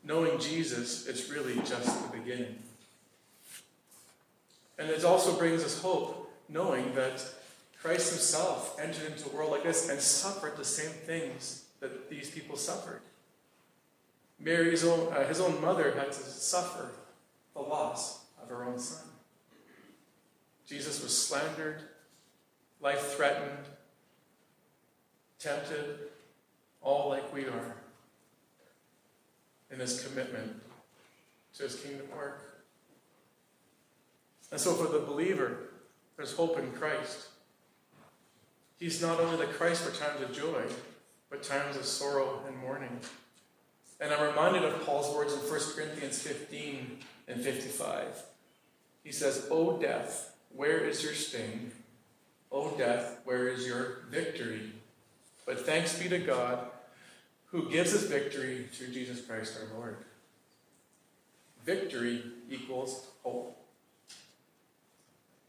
Knowing 0.04 0.38
Jesus 0.38 1.06
is 1.06 1.30
really 1.30 1.56
just 1.60 2.10
the 2.10 2.18
beginning. 2.18 2.56
And 4.78 4.90
it 4.90 5.04
also 5.04 5.36
brings 5.36 5.64
us 5.64 5.80
hope, 5.80 6.30
knowing 6.48 6.94
that 6.94 7.24
Christ 7.80 8.10
Himself 8.10 8.78
entered 8.80 9.12
into 9.12 9.28
a 9.28 9.32
world 9.32 9.50
like 9.50 9.64
this 9.64 9.88
and 9.88 10.00
suffered 10.00 10.56
the 10.56 10.64
same 10.64 10.90
things 10.90 11.64
that 11.80 12.08
these 12.08 12.30
people 12.30 12.56
suffered. 12.56 13.00
Mary's 14.38 14.84
own, 14.84 15.12
uh, 15.12 15.26
his 15.26 15.40
own 15.40 15.60
mother 15.60 15.92
had 15.92 16.12
to 16.12 16.20
suffer 16.20 16.90
the 17.54 17.60
loss 17.60 18.24
of 18.42 18.48
her 18.48 18.64
own 18.64 18.78
son. 18.78 19.04
Jesus 20.66 21.02
was 21.02 21.16
slandered, 21.16 21.82
life 22.80 23.14
threatened, 23.14 23.66
tempted, 25.38 25.98
all 26.82 27.08
like 27.10 27.32
we 27.32 27.46
are. 27.46 27.76
in 29.70 29.80
his 29.80 30.06
commitment 30.06 30.62
to 31.54 31.64
his 31.64 31.74
kingdom 31.76 32.06
work. 32.16 32.62
And 34.52 34.60
so 34.60 34.72
for 34.74 34.86
the 34.86 35.04
believer, 35.04 35.70
there's 36.16 36.32
hope 36.32 36.58
in 36.58 36.70
Christ. 36.72 37.28
He's 38.78 39.02
not 39.02 39.18
only 39.18 39.36
the 39.36 39.52
Christ 39.52 39.82
for 39.82 39.98
times 39.98 40.20
of 40.22 40.32
joy, 40.32 40.62
but 41.28 41.42
times 41.42 41.76
of 41.76 41.84
sorrow 41.84 42.40
and 42.46 42.56
mourning. 42.56 43.00
And 44.00 44.12
I'm 44.12 44.26
reminded 44.26 44.64
of 44.64 44.84
Paul's 44.84 45.14
words 45.14 45.32
in 45.32 45.38
1 45.38 45.48
Corinthians 45.74 46.18
15 46.20 46.98
and 47.28 47.40
55. 47.40 48.22
He 49.02 49.12
says, 49.12 49.46
O 49.50 49.78
death, 49.78 50.34
where 50.54 50.78
is 50.78 51.02
your 51.02 51.14
sting? 51.14 51.70
O 52.50 52.76
death, 52.76 53.20
where 53.24 53.48
is 53.48 53.66
your 53.66 54.04
victory? 54.10 54.72
But 55.46 55.66
thanks 55.66 55.98
be 55.98 56.08
to 56.08 56.18
God 56.18 56.70
who 57.46 57.70
gives 57.70 57.94
us 57.94 58.04
victory 58.04 58.66
through 58.72 58.88
Jesus 58.88 59.20
Christ 59.20 59.58
our 59.60 59.78
Lord. 59.78 59.96
Victory 61.64 62.22
equals 62.50 63.06
hope. 63.22 63.56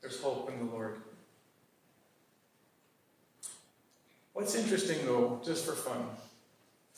There's 0.01 0.21
hope 0.21 0.49
in 0.51 0.59
the 0.59 0.71
Lord. 0.71 1.01
What's 4.33 4.53
interesting, 4.53 5.05
though, 5.05 5.41
just 5.43 5.65
for 5.65 5.71
fun, 5.71 6.05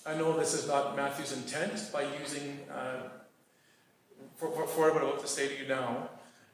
I 0.08 0.15
know 0.15 0.39
this 0.39 0.54
is 0.54 0.67
not 0.70 0.96
Matthew's 0.96 1.34
intent 1.34 1.91
by 1.91 2.06
using 2.22 2.60
uh, 2.74 3.10
for, 4.38 4.50
for, 4.52 4.65
for 4.65 4.93
what 4.93 5.02
I'm 5.02 5.10
about 5.10 5.20
to 5.20 5.28
say 5.28 5.50
to 5.50 5.62
you 5.62 5.67
now, 5.67 6.10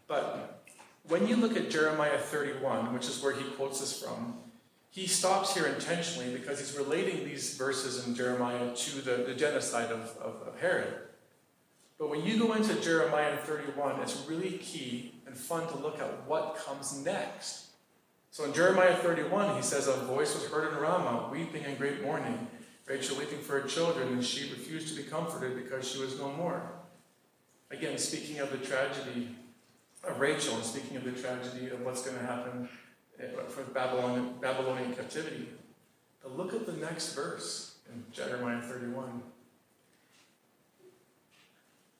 but 0.07 0.63
when 1.07 1.27
you 1.27 1.35
look 1.35 1.55
at 1.55 1.69
Jeremiah 1.69 2.17
31, 2.17 2.93
which 2.93 3.07
is 3.07 3.21
where 3.21 3.33
he 3.33 3.43
quotes 3.51 3.79
this 3.79 4.01
from, 4.01 4.39
he 4.89 5.05
stops 5.05 5.53
here 5.53 5.67
intentionally 5.67 6.33
because 6.33 6.59
he's 6.59 6.75
relating 6.75 7.25
these 7.25 7.55
verses 7.55 8.07
in 8.07 8.15
Jeremiah 8.15 8.75
to 8.75 9.01
the, 9.01 9.23
the 9.27 9.35
genocide 9.35 9.91
of, 9.91 10.17
of, 10.17 10.47
of 10.47 10.59
Herod. 10.59 10.91
But 11.99 12.09
when 12.09 12.23
you 12.23 12.39
go 12.39 12.53
into 12.53 12.73
Jeremiah 12.81 13.37
31, 13.37 13.99
it's 14.01 14.25
really 14.27 14.57
key 14.57 15.13
and 15.27 15.37
fun 15.37 15.67
to 15.67 15.77
look 15.77 15.99
at 15.99 16.27
what 16.27 16.57
comes 16.65 17.03
next. 17.03 17.67
So 18.31 18.45
in 18.45 18.53
Jeremiah 18.53 18.95
31, 18.95 19.55
he 19.55 19.61
says, 19.61 19.87
A 19.87 19.93
voice 19.93 20.33
was 20.33 20.45
heard 20.45 20.73
in 20.73 20.79
Ramah, 20.79 21.29
weeping 21.31 21.65
and 21.65 21.77
great 21.77 22.01
mourning, 22.01 22.47
Rachel 22.85 23.17
weeping 23.17 23.39
for 23.39 23.61
her 23.61 23.67
children, 23.67 24.09
and 24.09 24.25
she 24.25 24.49
refused 24.49 24.89
to 24.89 25.01
be 25.01 25.07
comforted 25.07 25.55
because 25.55 25.89
she 25.89 25.99
was 25.99 26.19
no 26.19 26.31
more. 26.31 26.61
Again, 27.71 27.97
speaking 27.97 28.39
of 28.39 28.51
the 28.51 28.57
tragedy 28.57 29.29
of 30.03 30.19
Rachel 30.19 30.55
and 30.55 30.63
speaking 30.63 30.97
of 30.97 31.05
the 31.05 31.11
tragedy 31.11 31.69
of 31.69 31.81
what's 31.81 32.03
going 32.03 32.17
to 32.17 32.25
happen 32.25 32.69
eh, 33.19 33.27
for 33.47 33.63
Babylon, 33.63 34.35
Babylonian 34.41 34.93
captivity. 34.93 35.47
But 36.21 36.37
look 36.37 36.53
at 36.53 36.65
the 36.65 36.73
next 36.73 37.13
verse 37.13 37.75
in 37.91 38.03
Jeremiah 38.11 38.61
31. 38.61 39.21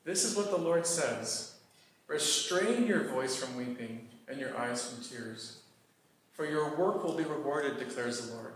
This 0.04 0.26
is 0.26 0.36
what 0.36 0.52
the 0.52 0.58
Lord 0.58 0.86
says 0.86 1.56
Restrain 2.08 2.86
your 2.86 3.06
voice 3.06 3.36
from 3.36 3.56
weeping 3.56 4.10
and 4.28 4.40
your 4.40 4.58
eyes 4.58 4.90
from 4.90 5.04
tears, 5.04 5.60
for 6.32 6.46
your 6.46 6.76
work 6.76 7.04
will 7.04 7.16
be 7.16 7.24
rewarded, 7.24 7.80
declares 7.80 8.28
the 8.28 8.36
Lord. 8.36 8.53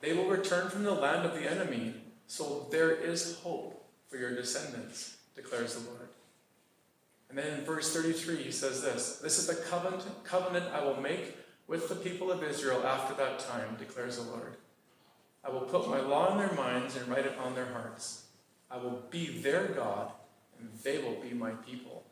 They 0.00 0.12
will 0.12 0.26
return 0.26 0.68
from 0.68 0.84
the 0.84 0.92
land 0.92 1.24
of 1.24 1.34
the 1.34 1.50
enemy, 1.50 1.94
so 2.26 2.66
there 2.70 2.90
is 2.90 3.38
hope 3.40 3.84
for 4.08 4.16
your 4.16 4.34
descendants, 4.34 5.16
declares 5.34 5.74
the 5.74 5.88
Lord. 5.90 6.08
And 7.28 7.38
then 7.38 7.58
in 7.58 7.64
verse 7.64 7.94
33, 7.94 8.36
he 8.36 8.52
says 8.52 8.82
this 8.82 9.16
This 9.16 9.38
is 9.38 9.46
the 9.46 9.62
covenant, 9.68 10.04
covenant 10.24 10.66
I 10.72 10.84
will 10.84 11.00
make 11.00 11.36
with 11.66 11.88
the 11.88 11.96
people 11.96 12.30
of 12.30 12.42
Israel 12.42 12.86
after 12.86 13.14
that 13.14 13.40
time, 13.40 13.76
declares 13.78 14.16
the 14.16 14.30
Lord. 14.30 14.56
I 15.44 15.50
will 15.50 15.62
put 15.62 15.88
my 15.88 16.00
law 16.00 16.32
in 16.32 16.38
their 16.38 16.52
minds 16.54 16.96
and 16.96 17.08
write 17.08 17.26
it 17.26 17.36
on 17.38 17.54
their 17.54 17.66
hearts. 17.66 18.26
I 18.70 18.76
will 18.78 19.02
be 19.10 19.38
their 19.38 19.66
God, 19.68 20.10
and 20.58 20.68
they 20.82 20.98
will 20.98 21.16
be 21.16 21.30
my 21.30 21.50
people. 21.50 22.04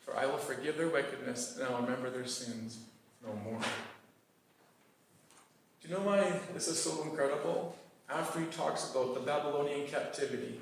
For 0.00 0.16
I 0.16 0.26
will 0.26 0.38
forgive 0.38 0.76
their 0.76 0.88
wickedness, 0.88 1.56
and 1.56 1.66
I 1.66 1.70
will 1.70 1.82
remember 1.82 2.10
their 2.10 2.26
sins 2.26 2.78
no 3.24 3.34
more. 3.44 3.60
You 5.86 5.94
know 5.94 6.00
why 6.00 6.40
this 6.52 6.66
is 6.66 6.82
so 6.82 7.02
incredible? 7.04 7.76
After 8.08 8.40
he 8.40 8.46
talks 8.46 8.90
about 8.90 9.14
the 9.14 9.20
Babylonian 9.20 9.86
captivity, 9.86 10.60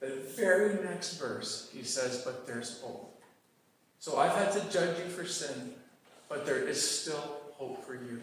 the 0.00 0.22
very 0.36 0.82
next 0.82 1.18
verse, 1.18 1.70
he 1.72 1.82
says, 1.82 2.22
But 2.24 2.46
there's 2.46 2.80
hope. 2.80 3.22
So 3.98 4.18
I've 4.18 4.34
had 4.34 4.52
to 4.52 4.60
judge 4.70 4.98
you 4.98 5.04
for 5.10 5.26
sin, 5.26 5.72
but 6.28 6.46
there 6.46 6.66
is 6.66 7.00
still 7.00 7.40
hope 7.52 7.84
for 7.84 7.94
you. 7.94 8.22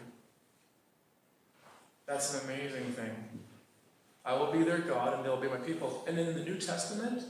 That's 2.06 2.34
an 2.34 2.50
amazing 2.50 2.92
thing. 2.92 3.14
I 4.24 4.34
will 4.34 4.52
be 4.52 4.62
their 4.64 4.78
God 4.78 5.14
and 5.14 5.24
they'll 5.24 5.40
be 5.40 5.48
my 5.48 5.56
people. 5.56 6.04
And 6.08 6.18
in 6.18 6.34
the 6.34 6.44
New 6.44 6.58
Testament, 6.58 7.22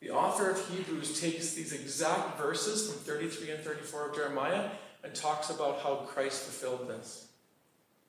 the 0.00 0.10
author 0.10 0.50
of 0.50 0.68
Hebrews 0.68 1.20
takes 1.20 1.54
these 1.54 1.72
exact 1.72 2.38
verses 2.38 2.90
from 2.90 2.98
33 3.00 3.52
and 3.52 3.64
34 3.64 4.08
of 4.08 4.16
Jeremiah 4.16 4.70
and 5.04 5.14
talks 5.14 5.50
about 5.50 5.80
how 5.80 5.96
Christ 6.06 6.42
fulfilled 6.42 6.88
this. 6.88 7.28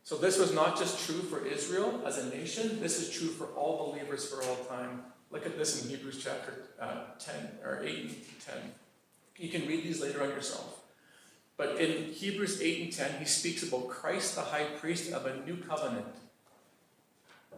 So 0.04 0.18
this 0.18 0.38
was 0.38 0.54
not 0.54 0.78
just 0.78 1.06
true 1.06 1.22
for 1.22 1.46
Israel 1.46 2.02
as 2.06 2.18
a 2.18 2.30
nation, 2.30 2.82
this 2.82 3.02
is 3.02 3.10
true 3.10 3.30
for 3.30 3.46
all 3.56 3.92
believers 3.92 4.28
for 4.28 4.44
all 4.44 4.56
time. 4.66 5.04
Look 5.32 5.46
at 5.46 5.58
this 5.58 5.84
in 5.84 5.89
Hebrews 5.89 6.22
chapter 6.24 6.54
uh, 6.80 7.06
10 7.20 7.36
or 7.63 7.82
8 7.84 8.00
and 8.00 8.16
10. 8.46 8.56
You 9.38 9.50
can 9.50 9.68
read 9.68 9.84
these 9.84 10.02
later 10.02 10.22
on 10.22 10.30
yourself. 10.30 10.82
But 11.56 11.78
in 11.78 12.12
Hebrews 12.12 12.62
8 12.62 12.84
and 12.84 12.94
10, 12.94 13.20
he 13.20 13.26
speaks 13.26 13.63
about 13.63 13.88
Christ, 13.88 14.36
the 14.36 14.42
high 14.42 14.66
priest 14.66 15.12
of 15.13 15.26
a 15.26 15.39
new 15.46 15.58
covenant. 15.58 16.08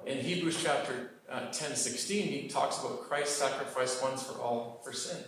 In 0.05 0.19
Hebrews 0.19 0.61
chapter 0.61 1.11
uh, 1.29 1.51
10, 1.51 1.75
16, 1.75 2.27
he 2.27 2.47
talks 2.47 2.79
about 2.79 3.09
Christ's 3.09 3.37
sacrifice 3.37 3.99
once 4.01 4.23
for 4.23 4.39
all 4.39 4.81
for 4.83 4.93
sin. 4.93 5.23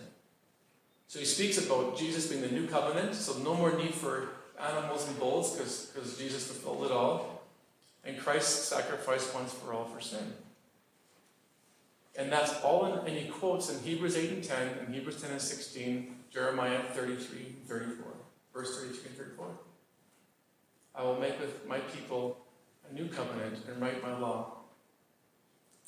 So 1.08 1.18
he 1.18 1.24
speaks 1.24 1.58
about 1.58 1.96
Jesus 1.98 2.28
being 2.28 2.42
the 2.42 2.50
new 2.50 2.68
covenant, 2.68 3.14
so 3.14 3.38
no 3.42 3.54
more 3.54 3.76
need 3.76 3.94
for 3.94 4.28
animals 4.60 5.06
and 5.08 5.18
bulls 5.18 5.56
because 5.56 6.18
Jesus 6.18 6.46
fulfilled 6.46 6.86
it 6.86 6.92
all. 6.92 7.42
And 8.04 8.18
Christ 8.18 8.64
sacrificed 8.68 9.34
once 9.34 9.52
for 9.52 9.72
all 9.72 9.84
for 9.84 10.00
sin. 10.00 10.32
And 12.16 12.32
that's 12.32 12.60
all 12.62 12.86
in, 12.86 13.06
and 13.06 13.16
he 13.16 13.28
quotes 13.28 13.70
in 13.70 13.80
Hebrews 13.82 14.16
8 14.16 14.30
and 14.30 14.44
10, 14.44 14.68
and 14.80 14.94
Hebrews 14.94 15.22
10 15.22 15.30
and 15.30 15.40
16, 15.40 16.16
Jeremiah 16.32 16.80
33 16.92 17.38
and 17.38 17.66
34. 17.66 18.04
Verse 18.52 18.80
33 18.80 19.06
and 19.06 19.16
34. 19.16 19.46
I 20.96 21.02
will 21.04 21.20
make 21.20 21.38
with 21.38 21.66
my 21.68 21.78
people 21.78 22.38
a 22.90 22.94
new 22.94 23.06
covenant 23.08 23.58
and 23.68 23.80
write 23.80 24.02
my 24.02 24.18
law 24.18 24.54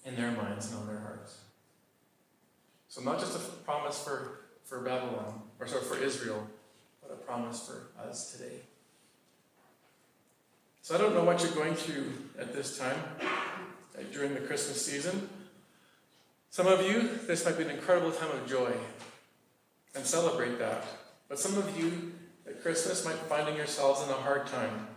in 0.04 0.14
their 0.14 0.30
minds 0.30 0.70
and 0.70 0.80
on 0.80 0.86
their 0.86 1.00
hearts. 1.00 1.38
So 2.88 3.02
not 3.02 3.18
just 3.18 3.36
a 3.36 3.40
promise 3.64 4.02
for, 4.02 4.40
for 4.64 4.80
Babylon, 4.80 5.42
or 5.58 5.66
sorry, 5.66 5.82
for 5.82 5.96
Israel, 5.96 6.46
a 7.12 7.16
promise 7.16 7.66
for 7.66 8.02
us 8.08 8.32
today. 8.32 8.60
So 10.82 10.94
I 10.94 10.98
don't 10.98 11.14
know 11.14 11.24
what 11.24 11.42
you're 11.42 11.52
going 11.52 11.74
through 11.74 12.12
at 12.38 12.54
this 12.54 12.78
time 12.78 12.96
uh, 13.20 14.02
during 14.12 14.34
the 14.34 14.40
Christmas 14.40 14.84
season. 14.84 15.28
Some 16.48 16.66
of 16.66 16.82
you, 16.82 17.18
this 17.26 17.44
might 17.44 17.56
be 17.56 17.64
an 17.64 17.70
incredible 17.70 18.10
time 18.10 18.30
of 18.30 18.48
joy 18.48 18.72
and 19.94 20.04
celebrate 20.04 20.58
that. 20.58 20.84
But 21.28 21.38
some 21.38 21.56
of 21.58 21.78
you 21.78 22.12
at 22.46 22.62
Christmas 22.62 23.04
might 23.04 23.20
be 23.20 23.28
finding 23.28 23.56
yourselves 23.56 24.02
in 24.02 24.08
a 24.08 24.14
hard 24.14 24.46
time. 24.46 24.88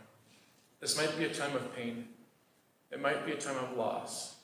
This 0.79 0.97
might 0.97 1.15
be 1.17 1.25
a 1.25 1.33
time 1.33 1.55
of 1.55 1.75
pain. 1.75 2.07
It 2.91 3.01
might 3.01 3.25
be 3.25 3.33
a 3.33 3.37
time 3.37 3.57
of 3.57 3.77
loss. 3.77 4.35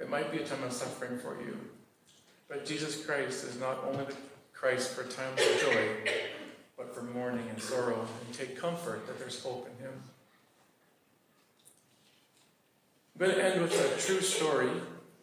It 0.00 0.08
might 0.08 0.30
be 0.30 0.38
a 0.38 0.46
time 0.46 0.62
of 0.62 0.72
suffering 0.72 1.18
for 1.18 1.40
you. 1.40 1.58
But 2.48 2.64
Jesus 2.64 3.04
Christ 3.04 3.44
is 3.44 3.58
not 3.58 3.82
only 3.84 4.04
the 4.04 4.14
Christ 4.52 4.92
for 4.92 5.02
times 5.02 5.40
of 5.40 5.60
joy, 5.60 5.88
but 6.76 6.94
for 6.94 7.02
mourning 7.02 7.48
and 7.48 7.60
sorrow. 7.60 8.06
And 8.26 8.34
take 8.34 8.58
comfort 8.58 9.06
that 9.06 9.18
there's 9.18 9.42
hope 9.42 9.68
in 9.68 9.84
Him. 9.84 9.92
I'm 13.14 13.26
going 13.26 13.38
to 13.38 13.44
end 13.44 13.62
with 13.62 13.72
a 13.72 14.06
true 14.06 14.20
story 14.20 14.70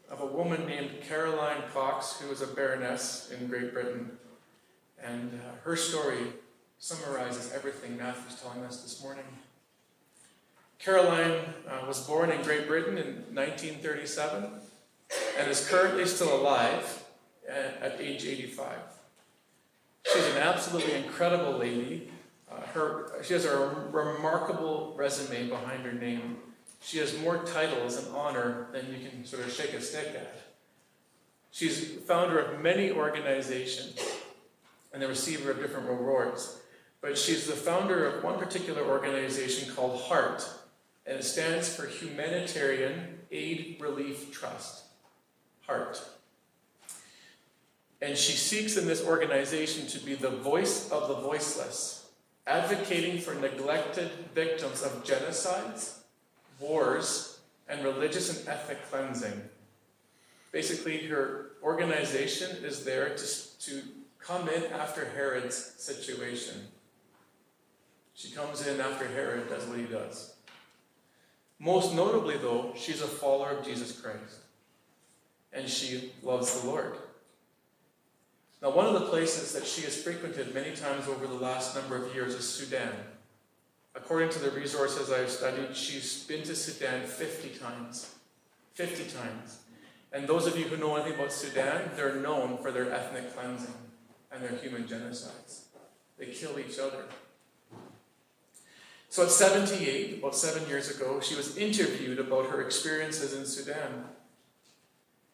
of 0.09 0.21
a 0.21 0.25
woman 0.25 0.65
named 0.65 0.89
Caroline 1.07 1.61
Cox, 1.73 2.19
who 2.19 2.29
was 2.29 2.41
a 2.41 2.47
baroness 2.47 3.31
in 3.31 3.47
Great 3.47 3.73
Britain. 3.73 4.17
And 5.01 5.33
uh, 5.33 5.55
her 5.63 5.75
story 5.75 6.19
summarizes 6.79 7.51
everything 7.53 7.97
Matthew's 7.97 8.41
telling 8.41 8.63
us 8.63 8.81
this 8.81 9.01
morning. 9.01 9.25
Caroline 10.79 11.39
uh, 11.67 11.85
was 11.87 12.05
born 12.05 12.29
in 12.29 12.41
Great 12.41 12.67
Britain 12.67 12.97
in 12.97 13.23
1937 13.33 14.49
and 15.39 15.51
is 15.51 15.67
currently 15.69 16.05
still 16.05 16.35
alive 16.35 17.03
at, 17.47 17.81
at 17.81 18.01
age 18.01 18.25
85. 18.25 18.92
She's 20.11 20.25
an 20.27 20.37
absolutely 20.37 20.93
incredible 20.93 21.57
lady. 21.57 22.11
Uh, 22.51 22.59
her, 22.73 23.23
she 23.23 23.33
has 23.33 23.45
a 23.45 23.57
remarkable 23.91 24.93
resume 24.97 25.49
behind 25.49 25.83
her 25.85 25.93
name. 25.93 26.37
She 26.81 26.97
has 26.99 27.17
more 27.19 27.43
titles 27.43 27.97
and 27.97 28.13
honor 28.15 28.67
than 28.73 28.93
you 28.93 29.07
can 29.07 29.25
sort 29.25 29.43
of 29.43 29.51
shake 29.51 29.73
a 29.73 29.81
stick 29.81 30.07
at. 30.15 30.41
She's 31.51 31.87
founder 32.07 32.39
of 32.39 32.61
many 32.61 32.91
organizations 32.91 33.99
and 34.91 35.01
the 35.01 35.07
receiver 35.07 35.51
of 35.51 35.59
different 35.59 35.87
rewards. 35.87 36.59
But 37.01 37.17
she's 37.17 37.47
the 37.47 37.53
founder 37.53 38.05
of 38.05 38.23
one 38.23 38.39
particular 38.39 38.81
organization 38.83 39.73
called 39.73 39.99
HEART, 40.01 40.47
and 41.05 41.19
it 41.19 41.23
stands 41.23 41.73
for 41.73 41.85
Humanitarian 41.85 43.19
Aid 43.31 43.77
Relief 43.81 44.31
Trust. 44.31 44.83
HEART. 45.67 46.01
And 48.03 48.17
she 48.17 48.33
seeks 48.33 48.75
in 48.75 48.85
this 48.85 49.05
organization 49.07 49.87
to 49.87 49.99
be 49.99 50.13
the 50.13 50.29
voice 50.29 50.91
of 50.91 51.07
the 51.07 51.15
voiceless, 51.15 52.09
advocating 52.45 53.17
for 53.17 53.33
neglected 53.33 54.11
victims 54.35 54.83
of 54.83 55.05
genocides, 55.05 55.99
wars, 56.59 57.39
and 57.69 57.81
religious 57.81 58.37
and 58.37 58.45
ethnic 58.49 58.85
cleansing. 58.91 59.41
Basically, 60.51 61.07
her 61.07 61.51
organization 61.63 62.65
is 62.65 62.83
there 62.83 63.15
to, 63.15 63.59
to 63.61 63.81
come 64.19 64.49
in 64.49 64.65
after 64.73 65.05
Herod's 65.05 65.55
situation. 65.55 66.55
She 68.15 68.31
comes 68.31 68.67
in 68.67 68.81
after 68.81 69.07
Herod 69.07 69.47
does 69.47 69.65
what 69.65 69.79
he 69.79 69.85
does. 69.85 70.33
Most 71.57 71.95
notably, 71.95 72.35
though, 72.35 72.73
she's 72.75 73.01
a 73.01 73.07
follower 73.07 73.51
of 73.51 73.65
Jesus 73.65 73.97
Christ. 73.97 74.39
And 75.53 75.69
she 75.69 76.11
loves 76.21 76.59
the 76.59 76.67
Lord. 76.67 76.97
Now, 78.63 78.69
one 78.69 78.85
of 78.85 78.93
the 78.93 79.07
places 79.07 79.51
that 79.51 79.67
she 79.67 79.81
has 79.81 80.01
frequented 80.01 80.55
many 80.55 80.73
times 80.73 81.09
over 81.09 81.27
the 81.27 81.33
last 81.33 81.75
number 81.75 81.97
of 81.97 82.15
years 82.15 82.33
is 82.33 82.47
Sudan. 82.47 82.93
According 83.93 84.29
to 84.29 84.39
the 84.39 84.51
resources 84.51 85.11
I've 85.11 85.29
studied, 85.29 85.75
she's 85.75 86.23
been 86.23 86.43
to 86.43 86.55
Sudan 86.55 87.05
50 87.05 87.49
times. 87.59 88.15
50 88.75 89.11
times. 89.11 89.59
And 90.13 90.29
those 90.29 90.47
of 90.47 90.57
you 90.57 90.63
who 90.63 90.77
know 90.77 90.95
anything 90.95 91.19
about 91.19 91.33
Sudan, 91.33 91.91
they're 91.97 92.15
known 92.15 92.57
for 92.57 92.71
their 92.71 92.89
ethnic 92.89 93.35
cleansing 93.35 93.73
and 94.31 94.41
their 94.41 94.57
human 94.57 94.85
genocides. 94.85 95.63
They 96.17 96.27
kill 96.27 96.57
each 96.57 96.79
other. 96.79 97.03
So 99.09 99.23
at 99.23 99.29
78, 99.29 100.19
about 100.19 100.37
seven 100.37 100.69
years 100.69 100.89
ago, 100.89 101.19
she 101.19 101.35
was 101.35 101.57
interviewed 101.57 102.17
about 102.17 102.49
her 102.49 102.61
experiences 102.61 103.33
in 103.33 103.45
Sudan. 103.45 104.05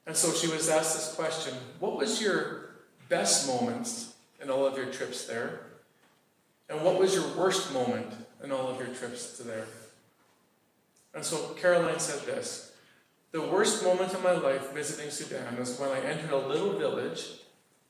And 0.08 0.18
so 0.18 0.34
she 0.34 0.48
was 0.48 0.68
asked 0.68 0.96
this 0.96 1.14
question 1.14 1.54
What 1.80 1.96
was 1.96 2.20
your 2.20 2.69
best 3.10 3.48
moments 3.48 4.14
in 4.42 4.50
all 4.50 4.66
of 4.66 4.78
your 4.78 4.88
trips 4.88 5.26
there? 5.26 5.62
And 6.70 6.84
what 6.84 7.00
was 7.00 7.14
your 7.14 7.28
worst 7.36 7.74
moment 7.74 8.14
in 8.44 8.52
all 8.52 8.68
of 8.68 8.80
your 8.80 8.96
trips 8.96 9.38
to 9.38 9.44
there? 9.44 9.66
And 11.14 11.26
so 11.26 11.56
Caroline 11.60 12.00
said 12.00 12.26
this 12.26 12.72
The 13.32 13.42
worst 13.42 13.84
moment 13.84 14.14
of 14.14 14.24
my 14.24 14.34
life 14.34 14.72
visiting 14.74 15.10
Sudan 15.10 15.58
was 15.58 15.80
when 15.80 15.90
I 15.90 16.00
entered 16.00 16.32
a 16.32 16.38
little 16.38 16.78
village 16.78 17.26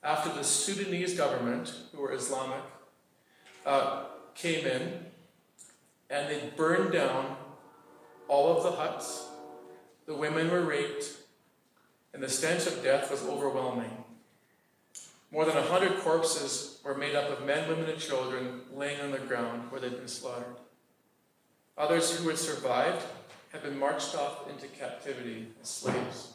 after 0.02 0.30
the 0.30 0.44
Sudanese 0.44 1.16
government, 1.16 1.74
who 1.92 2.02
were 2.02 2.14
Islamic, 2.14 2.62
uh, 3.66 4.06
came 4.34 4.66
in 4.66 5.06
and 6.10 6.30
they 6.30 6.50
burned 6.56 6.92
down 6.92 7.36
all 8.28 8.56
of 8.56 8.64
the 8.64 8.72
huts. 8.72 9.28
The 10.06 10.16
women 10.16 10.50
were 10.50 10.64
raped, 10.64 11.06
and 12.14 12.24
the 12.24 12.30
stench 12.30 12.66
of 12.66 12.84
death 12.84 13.12
was 13.12 13.22
overwhelming. 13.24 13.99
More 15.32 15.46
than 15.46 15.58
a 15.58 15.62
hundred 15.62 16.00
corpses 16.00 16.80
were 16.84 16.96
made 16.96 17.15
up 17.15 17.30
of 17.30 17.46
men, 17.46 17.70
women, 17.70 17.89
and 17.89 18.00
children 18.00 18.62
laying 18.74 19.00
on 19.02 19.12
the 19.12 19.20
ground 19.20 19.72
where 19.72 19.80
they'd 19.80 19.96
been 19.96 20.08
slaughtered. 20.08 20.56
Others 21.78 22.18
who 22.18 22.30
had 22.30 22.38
survived 22.38 23.06
had 23.52 23.63
been 23.63 23.78
marched 23.78 24.15
off 24.15 24.50
into 24.50 24.68
captivity 24.68 25.48
as 25.62 25.70
slaves. 25.70 26.34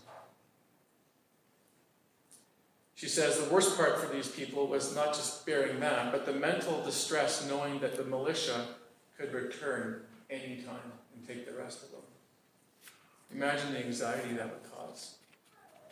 She 2.95 3.09
says 3.09 3.39
the 3.39 3.53
worst 3.53 3.77
part 3.77 3.99
for 3.99 4.15
these 4.15 4.29
people 4.29 4.69
was 4.69 4.95
not 4.95 5.09
just 5.09 5.45
bearing 5.45 5.81
that, 5.81 6.13
but 6.13 6.25
the 6.25 6.33
mental 6.33 6.83
distress 6.85 7.47
knowing 7.49 7.81
that 7.81 7.97
the 7.97 8.05
militia 8.05 8.67
could 9.19 9.33
return 9.33 10.03
any 10.31 10.63
time 10.63 10.93
and 11.15 11.27
take 11.27 11.47
the 11.47 11.53
rest 11.53 11.83
of 11.83 11.91
them. 11.91 12.01
Imagine 13.35 13.73
the 13.73 13.85
anxiety 13.85 14.35
that 14.35 14.47
would 14.47 14.73
cause, 14.73 15.17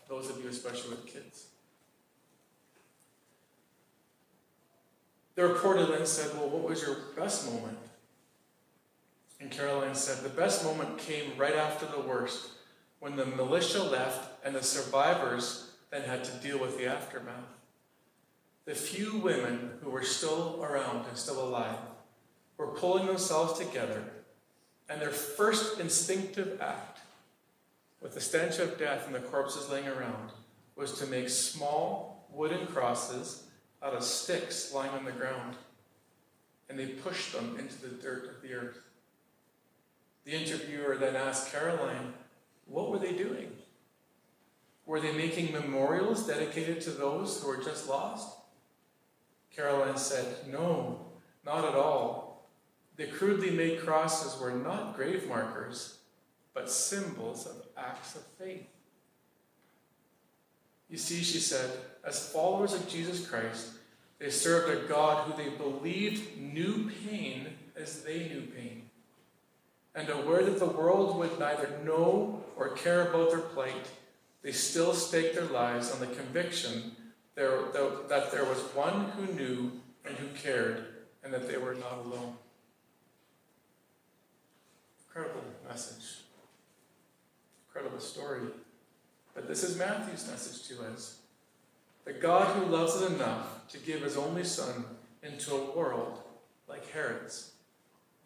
those 0.08 0.30
of 0.30 0.40
you 0.42 0.48
especially 0.48 0.90
with 0.90 1.06
kids. 1.06 1.48
The 5.34 5.46
reporter 5.46 5.86
then 5.86 6.06
said, 6.06 6.36
Well, 6.36 6.48
what 6.48 6.68
was 6.68 6.82
your 6.82 6.96
best 7.16 7.50
moment? 7.50 7.78
And 9.40 9.50
Caroline 9.50 9.94
said, 9.94 10.22
The 10.22 10.28
best 10.28 10.64
moment 10.64 10.98
came 10.98 11.36
right 11.38 11.54
after 11.54 11.86
the 11.86 12.00
worst, 12.00 12.50
when 13.00 13.16
the 13.16 13.26
militia 13.26 13.82
left 13.82 14.44
and 14.44 14.54
the 14.54 14.62
survivors 14.62 15.70
then 15.90 16.02
had 16.02 16.24
to 16.24 16.32
deal 16.38 16.58
with 16.58 16.78
the 16.78 16.86
aftermath. 16.86 17.56
The 18.64 18.74
few 18.74 19.18
women 19.18 19.72
who 19.82 19.90
were 19.90 20.04
still 20.04 20.60
around 20.62 21.06
and 21.08 21.16
still 21.16 21.42
alive 21.42 21.78
were 22.56 22.68
pulling 22.68 23.06
themselves 23.06 23.58
together, 23.58 24.04
and 24.88 25.00
their 25.00 25.10
first 25.10 25.80
instinctive 25.80 26.60
act, 26.60 27.00
with 28.00 28.14
the 28.14 28.20
stench 28.20 28.58
of 28.58 28.78
death 28.78 29.06
and 29.06 29.14
the 29.14 29.20
corpses 29.20 29.68
laying 29.68 29.88
around, 29.88 30.30
was 30.76 30.98
to 30.98 31.06
make 31.06 31.28
small 31.28 32.28
wooden 32.32 32.66
crosses 32.66 33.44
out 33.82 33.94
of 33.94 34.04
sticks 34.04 34.72
lying 34.72 34.92
on 34.92 35.04
the 35.04 35.12
ground. 35.12 35.56
And 36.68 36.78
they 36.78 36.86
pushed 36.86 37.32
them 37.32 37.56
into 37.58 37.80
the 37.80 38.02
dirt 38.02 38.30
of 38.30 38.42
the 38.42 38.54
earth. 38.54 38.78
The 40.24 40.32
interviewer 40.32 40.96
then 40.96 41.16
asked 41.16 41.52
Caroline, 41.52 42.14
What 42.66 42.90
were 42.90 42.98
they 42.98 43.12
doing? 43.12 43.50
Were 44.86 45.00
they 45.00 45.12
making 45.12 45.52
memorials 45.52 46.26
dedicated 46.26 46.80
to 46.82 46.90
those 46.90 47.40
who 47.40 47.48
were 47.48 47.62
just 47.62 47.88
lost? 47.88 48.36
Caroline 49.54 49.96
said, 49.96 50.26
No, 50.48 51.06
not 51.44 51.64
at 51.64 51.74
all. 51.74 52.48
The 52.96 53.06
crudely 53.06 53.50
made 53.50 53.80
crosses 53.80 54.40
were 54.40 54.52
not 54.52 54.96
grave 54.96 55.28
markers, 55.28 55.98
but 56.54 56.70
symbols 56.70 57.46
of 57.46 57.66
acts 57.76 58.14
of 58.14 58.22
faith. 58.38 58.66
You 60.88 60.98
see, 60.98 61.22
she 61.22 61.38
said, 61.38 61.70
as 62.04 62.30
followers 62.30 62.74
of 62.74 62.88
Jesus 62.88 63.26
Christ, 63.26 63.72
they 64.18 64.30
served 64.30 64.70
a 64.70 64.88
God 64.88 65.24
who 65.24 65.42
they 65.42 65.50
believed 65.50 66.38
knew 66.38 66.90
pain 67.08 67.48
as 67.76 68.02
they 68.02 68.28
knew 68.28 68.42
pain. 68.42 68.90
And 69.94 70.08
aware 70.08 70.42
that 70.44 70.58
the 70.58 70.66
world 70.66 71.18
would 71.18 71.38
neither 71.38 71.78
know 71.84 72.42
or 72.56 72.70
care 72.70 73.08
about 73.08 73.30
their 73.30 73.40
plight, 73.40 73.88
they 74.42 74.52
still 74.52 74.94
staked 74.94 75.34
their 75.34 75.44
lives 75.44 75.92
on 75.92 76.00
the 76.00 76.06
conviction 76.06 76.96
that 77.34 78.28
there 78.32 78.44
was 78.44 78.58
one 78.74 79.10
who 79.10 79.32
knew 79.34 79.72
and 80.04 80.16
who 80.16 80.28
cared, 80.36 80.84
and 81.22 81.32
that 81.32 81.48
they 81.48 81.56
were 81.56 81.74
not 81.74 81.98
alone. 82.04 82.34
Incredible 85.06 85.44
message. 85.68 86.22
Incredible 87.68 88.00
story. 88.00 88.42
But 89.34 89.46
this 89.48 89.62
is 89.62 89.78
Matthew's 89.78 90.28
message 90.28 90.68
to 90.68 90.84
us. 90.86 91.18
The 92.04 92.12
God 92.12 92.56
who 92.56 92.66
loves 92.66 92.94
us 92.94 93.10
enough 93.10 93.68
to 93.68 93.78
give 93.78 94.02
his 94.02 94.16
only 94.16 94.44
Son 94.44 94.84
into 95.22 95.54
a 95.54 95.76
world 95.76 96.18
like 96.68 96.90
Herod's, 96.90 97.52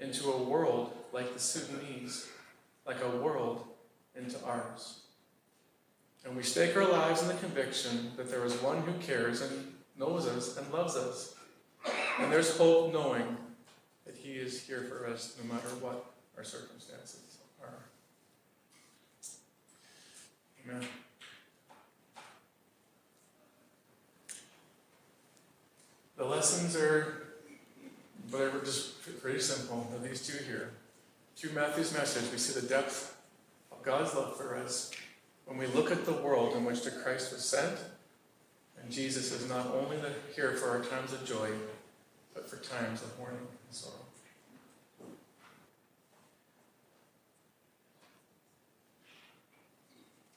into 0.00 0.30
a 0.30 0.42
world 0.42 0.92
like 1.12 1.32
the 1.34 1.40
Sudanese, 1.40 2.28
like 2.86 3.02
a 3.02 3.16
world 3.18 3.64
into 4.14 4.42
ours. 4.44 5.00
And 6.24 6.36
we 6.36 6.42
stake 6.42 6.76
our 6.76 6.88
lives 6.88 7.22
in 7.22 7.28
the 7.28 7.34
conviction 7.34 8.12
that 8.16 8.30
there 8.30 8.44
is 8.44 8.54
one 8.62 8.82
who 8.82 8.92
cares 8.94 9.42
and 9.42 9.74
knows 9.98 10.26
us 10.26 10.56
and 10.56 10.72
loves 10.72 10.96
us. 10.96 11.34
And 12.18 12.32
there's 12.32 12.56
hope 12.56 12.92
knowing 12.92 13.36
that 14.06 14.16
he 14.16 14.32
is 14.32 14.62
here 14.62 14.82
for 14.82 15.06
us 15.06 15.36
no 15.42 15.52
matter 15.52 15.68
what 15.80 16.04
our 16.36 16.44
circumstances 16.44 17.38
are. 17.62 17.84
Amen. 20.64 20.88
The 26.16 26.24
lessons 26.24 26.74
are, 26.76 27.26
whatever, 28.30 28.60
just 28.60 29.02
pretty 29.20 29.40
simple. 29.40 29.86
Are 29.92 30.06
these 30.06 30.26
two 30.26 30.42
here. 30.44 30.70
Through 31.36 31.52
Matthew's 31.52 31.92
message, 31.92 32.32
we 32.32 32.38
see 32.38 32.58
the 32.58 32.66
depth 32.66 33.16
of 33.70 33.82
God's 33.82 34.14
love 34.14 34.36
for 34.36 34.56
us 34.56 34.90
when 35.44 35.58
we 35.58 35.66
look 35.66 35.90
at 35.90 36.06
the 36.06 36.12
world 36.12 36.56
in 36.56 36.64
which 36.64 36.82
the 36.82 36.90
Christ 36.90 37.32
was 37.32 37.44
sent. 37.44 37.76
And 38.82 38.90
Jesus 38.90 39.32
is 39.32 39.48
not 39.48 39.66
only 39.66 39.98
here 40.34 40.52
for 40.52 40.70
our 40.70 40.82
times 40.82 41.12
of 41.12 41.26
joy, 41.26 41.50
but 42.34 42.48
for 42.48 42.56
times 42.56 43.02
of 43.02 43.18
mourning 43.18 43.40
and 43.40 43.74
sorrow. 43.74 44.05